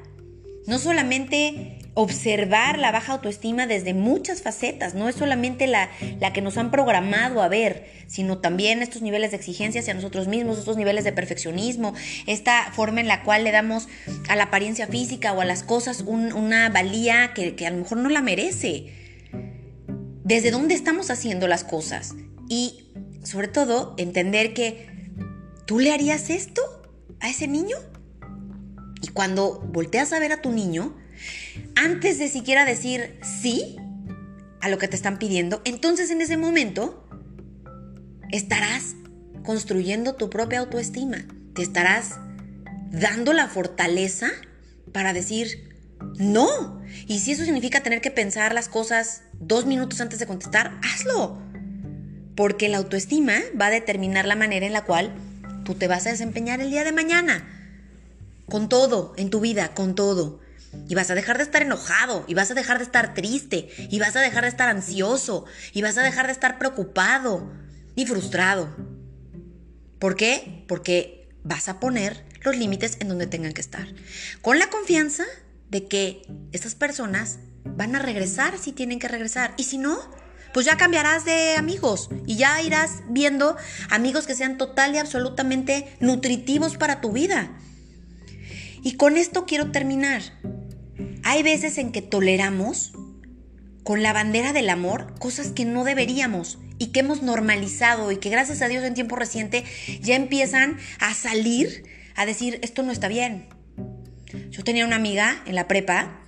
No 0.70 0.78
solamente 0.78 1.80
observar 1.96 2.78
la 2.78 2.92
baja 2.92 3.14
autoestima 3.14 3.68
desde 3.68 3.94
muchas 3.94 4.42
facetas, 4.42 4.94
no 4.94 5.10
es 5.10 5.16
solamente 5.16 5.68
la, 5.68 5.90
la, 6.20 6.32
que 6.32 6.42
nos 6.42 6.58
han 6.58 6.72
programado 6.72 7.42
a 7.42 7.48
ver, 7.48 7.90
sino 8.08 8.38
también 8.38 8.82
estos 8.82 9.02
niveles 9.02 9.32
de 9.32 9.38
exigencia 9.38 9.82
hacia 9.82 9.96
nosotros 9.96 10.28
mismos, 10.28 10.60
estos 10.60 10.78
niveles 10.78 11.04
de 11.04 11.12
perfeccionismo, 11.12 11.94
esta 12.28 12.72
forma 12.72 13.02
en 13.02 13.08
la 13.08 13.24
cual 13.24 13.44
le 13.44 13.52
damos 13.52 13.88
a 14.30 14.36
la 14.36 14.44
apariencia 14.44 14.88
física 14.88 15.34
o 15.34 15.42
a 15.42 15.46
las 15.46 15.64
cosas 15.64 16.02
una 16.02 16.70
valía 16.70 17.34
que, 17.34 17.56
que 17.56 17.68
a 17.68 17.72
lo 17.72 17.78
mejor 17.78 17.98
no 17.98 18.10
la 18.10 18.22
merece. 18.22 18.94
¿Desde 20.24 20.52
dónde 20.52 20.76
estamos 20.76 21.10
haciendo 21.10 21.48
las 21.48 21.64
cosas? 21.64 22.14
Y 22.48 22.92
sobre 23.24 23.48
todo, 23.48 23.96
entender 23.98 24.54
que 24.54 24.88
tú 25.66 25.80
le 25.80 25.92
harías 25.92 26.30
esto 26.30 26.62
a 27.20 27.30
ese 27.30 27.48
niño. 27.48 27.78
Y 29.02 29.08
cuando 29.10 29.60
volteas 29.60 30.14
a 30.14 30.20
ver 30.20 30.32
a 30.32 30.42
tu 30.42 30.52
niño, 30.52 30.96
antes 31.76 32.20
de 32.20 32.30
siquiera 32.30 32.66
decir 32.66 33.20
sí 33.22 33.78
a 34.62 34.70
lo 34.70 34.78
que 34.78 34.88
te 34.88 34.96
están 34.96 35.20
pidiendo, 35.20 35.62
entonces 35.66 36.12
en 36.12 36.22
ese 36.22 36.38
momento 36.38 37.08
estarás 38.32 38.96
construyendo 39.44 40.16
tu 40.16 40.30
propia 40.30 40.60
autoestima. 40.60 41.26
Te 41.54 41.62
estarás 41.62 42.20
dando 42.92 43.34
la 43.34 43.48
fortaleza 43.48 44.30
para 44.92 45.14
decir 45.14 45.70
no. 46.18 46.82
Y 47.08 47.20
si 47.20 47.32
eso 47.32 47.44
significa 47.44 47.82
tener 47.82 48.02
que 48.02 48.12
pensar 48.12 48.54
las 48.54 48.70
cosas 48.70 49.24
dos 49.34 49.66
minutos 49.66 50.02
antes 50.02 50.20
de 50.20 50.28
contestar, 50.28 50.80
hazlo. 50.84 51.42
Porque 52.36 52.70
la 52.70 52.78
autoestima 52.78 53.36
va 53.60 53.68
a 53.68 53.72
determinar 53.72 54.26
la 54.26 54.36
manera 54.36 54.66
en 54.66 54.74
la 54.74 54.86
cual 54.86 55.14
tú 55.64 55.76
te 55.76 55.88
vas 55.88 56.08
a 56.08 56.12
desempeñar 56.12 56.62
el 56.62 56.72
día 56.72 56.84
de 56.84 56.92
mañana 56.92 57.59
con 58.50 58.70
todo 58.70 59.14
en 59.18 59.30
tu 59.30 59.40
vida, 59.40 59.74
con 59.74 59.96
todo. 59.96 60.40
Y 60.88 60.96
vas 60.96 61.10
a 61.10 61.16
dejar 61.16 61.38
de 61.38 61.44
estar 61.44 61.62
enojado, 61.62 62.26
y 62.28 62.36
vas 62.36 62.52
a 62.52 62.54
dejar 62.54 62.78
de 62.78 62.84
estar 62.84 63.14
triste, 63.14 63.70
y 63.90 64.00
vas 64.00 64.16
a 64.16 64.22
dejar 64.22 64.44
de 64.44 64.50
estar 64.50 64.70
ansioso, 64.70 65.46
y 65.74 65.82
vas 65.82 65.98
a 65.98 66.04
dejar 66.04 66.28
de 66.28 66.34
estar 66.34 66.60
preocupado 66.60 67.52
y 67.96 68.06
frustrado. 68.06 68.70
¿Por 69.98 70.16
qué? 70.16 70.64
Porque 70.68 71.30
vas 71.44 71.70
a 71.70 71.80
poner 71.80 72.26
los 72.44 72.56
límites 72.56 72.98
en 73.00 73.08
donde 73.08 73.28
tengan 73.28 73.54
que 73.54 73.62
estar. 73.62 73.88
Con 74.42 74.60
la 74.60 74.70
confianza 74.70 75.26
de 75.70 75.88
que 75.88 76.22
estas 76.52 76.76
personas 76.76 77.40
van 77.64 77.96
a 77.96 78.00
regresar 78.00 78.58
si 78.58 78.72
tienen 78.72 79.00
que 79.00 79.08
regresar. 79.08 79.54
Y 79.58 79.64
si 79.64 79.78
no, 79.78 80.00
pues 80.54 80.66
ya 80.66 80.78
cambiarás 80.78 81.26
de 81.26 81.56
amigos 81.56 82.10
y 82.26 82.38
ya 82.38 82.62
irás 82.62 83.02
viendo 83.10 83.56
amigos 83.90 84.26
que 84.26 84.36
sean 84.36 84.58
total 84.58 84.96
y 84.96 84.98
absolutamente 84.98 85.96
nutritivos 86.00 86.78
para 86.78 87.02
tu 87.02 87.12
vida. 87.12 87.52
Y 88.82 88.94
con 88.94 89.18
esto 89.18 89.46
quiero 89.46 89.72
terminar. 89.72 90.22
Hay 91.24 91.44
veces 91.44 91.78
en 91.78 91.92
que 91.92 92.02
toleramos 92.02 92.94
con 93.84 94.04
la 94.04 94.14
bandera 94.14 94.54
del 94.54 94.70
amor 94.70 95.16
cosas 95.20 95.52
que 95.52 95.66
no 95.66 95.84
deberíamos 95.84 96.60
y 96.78 96.88
que 96.88 97.02
hemos 97.02 97.22
normalizado 97.24 98.12
y 98.12 98.18
que 98.18 98.30
gracias 98.30 98.62
a 98.62 98.68
Dios 98.68 98.84
en 98.84 98.94
tiempo 98.94 99.16
reciente 99.16 99.64
ya 100.02 100.16
empiezan 100.16 100.78
a 101.00 101.14
salir 101.14 101.84
a 102.16 102.26
decir 102.26 102.60
esto 102.62 102.84
no 102.84 102.92
está 102.92 103.08
bien. 103.08 103.48
Yo 104.52 104.64
tenía 104.64 104.86
una 104.86 104.96
amiga 104.96 105.42
en 105.46 105.56
la 105.56 105.68
prepa 105.68 106.22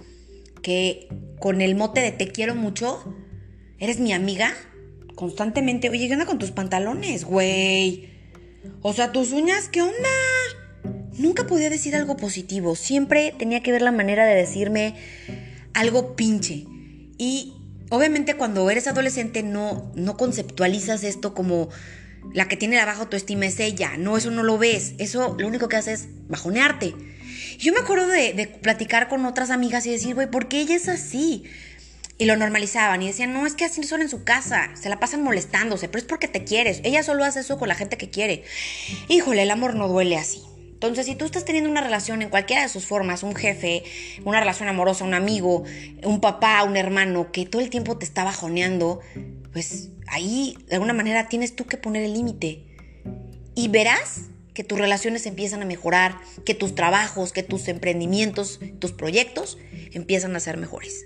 que 0.62 1.08
con 1.40 1.62
el 1.62 1.76
mote 1.76 2.02
de 2.02 2.12
te 2.12 2.32
quiero 2.32 2.56
mucho, 2.56 3.16
eres 3.80 4.00
mi 4.00 4.14
amiga, 4.14 4.54
constantemente, 5.16 5.90
oye, 5.90 6.08
¿qué 6.08 6.14
onda 6.14 6.26
con 6.26 6.40
tus 6.40 6.52
pantalones, 6.52 7.26
güey? 7.26 8.10
O 8.82 8.94
sea, 8.94 9.12
tus 9.12 9.32
uñas, 9.32 9.70
¿qué 9.70 9.82
onda? 9.82 10.10
Nunca 11.22 11.46
podía 11.46 11.70
decir 11.70 11.96
algo 11.96 12.18
positivo, 12.18 12.76
siempre 12.76 13.36
tenía 13.38 13.62
que 13.62 13.72
ver 13.72 13.84
la 13.84 13.92
manera 13.92 14.26
de 14.26 14.34
decirme 14.34 14.96
algo 15.74 16.16
pinche. 16.16 16.66
Y 17.20 17.54
obviamente 17.90 18.36
cuando 18.36 18.68
eres 18.72 18.88
adolescente 18.88 19.44
no, 19.44 19.92
no 19.94 20.18
conceptualizas 20.18 21.04
esto 21.04 21.36
como 21.36 21.70
la 22.34 22.48
que 22.48 22.58
tiene 22.58 22.78
la 22.78 22.86
baja 22.86 23.02
autoestima 23.02 23.46
es 23.46 23.60
ella. 23.60 23.98
No, 23.98 24.18
eso 24.18 24.32
no 24.32 24.42
lo 24.42 24.58
ves. 24.58 24.94
Eso 24.98 25.36
lo 25.38 25.48
único 25.48 25.68
que 25.68 25.78
hace 25.78 25.94
es 25.94 26.08
bajonearte. 26.28 26.96
yo 27.60 27.72
me 27.72 27.80
acuerdo 27.80 28.08
de, 28.08 28.48
platicar 28.64 29.08
con 29.08 29.24
otras 29.28 29.52
amigas 29.52 29.86
y 29.86 29.92
decir, 29.92 30.16
güey, 30.16 30.30
¿por 30.30 30.48
qué 30.48 30.62
ella 30.62 30.76
es 30.76 30.88
así? 30.88 31.44
Y 32.18 32.26
lo 32.26 32.36
normalizaban 32.36 33.04
y 33.04 33.08
decían, 33.08 33.32
no, 33.32 33.46
es 33.46 33.54
que 33.54 33.66
así 33.66 33.84
son 33.84 34.02
en 34.02 34.10
su 34.10 34.24
casa, 34.24 34.72
se 34.74 34.90
la 34.90 35.00
pasan 35.00 35.24
molestándose, 35.24 35.88
pero 35.88 36.00
es 36.00 36.06
porque 36.06 36.28
te 36.28 36.44
quieres. 36.44 36.82
Ella 36.84 37.04
solo 37.04 37.26
hace 37.26 37.42
eso 37.42 37.60
con 37.60 37.68
la 37.68 37.76
gente 37.76 37.98
que 37.98 38.10
quiere. 38.10 38.44
Híjole, 39.08 39.44
el 39.44 39.52
amor 39.52 39.76
no 39.76 39.88
duele 39.88 40.18
así. 40.18 40.42
Entonces, 40.82 41.06
si 41.06 41.14
tú 41.14 41.26
estás 41.26 41.46
teniendo 41.46 41.70
una 41.70 41.82
relación 41.82 42.24
en 42.24 42.30
cualquiera 42.30 42.64
de 42.64 42.68
sus 42.68 42.88
formas, 42.88 43.22
un 43.22 43.36
jefe, 43.36 43.84
una 44.26 44.40
relación 44.40 44.68
amorosa, 44.68 45.06
un 45.06 45.14
amigo, 45.14 45.64
un 46.02 46.20
papá, 46.22 46.64
un 46.64 46.76
hermano, 46.76 47.32
que 47.32 47.46
todo 47.46 47.62
el 47.62 47.70
tiempo 47.70 48.00
te 48.00 48.06
está 48.06 48.24
bajoneando, 48.24 49.00
pues 49.54 49.90
ahí 50.08 50.58
de 50.70 50.78
alguna 50.78 50.94
manera 50.94 51.30
tienes 51.30 51.56
tú 51.56 51.68
que 51.68 51.78
poner 51.78 52.02
el 52.02 52.14
límite. 52.14 52.64
Y 53.54 53.68
verás 53.68 54.30
que 54.56 54.64
tus 54.64 54.80
relaciones 54.80 55.28
empiezan 55.28 55.62
a 55.62 55.66
mejorar, 55.66 56.20
que 56.48 56.56
tus 56.56 56.74
trabajos, 56.74 57.32
que 57.32 57.44
tus 57.44 57.68
emprendimientos, 57.68 58.60
tus 58.80 58.92
proyectos 58.92 59.60
empiezan 59.92 60.36
a 60.36 60.40
ser 60.40 60.58
mejores. 60.58 61.06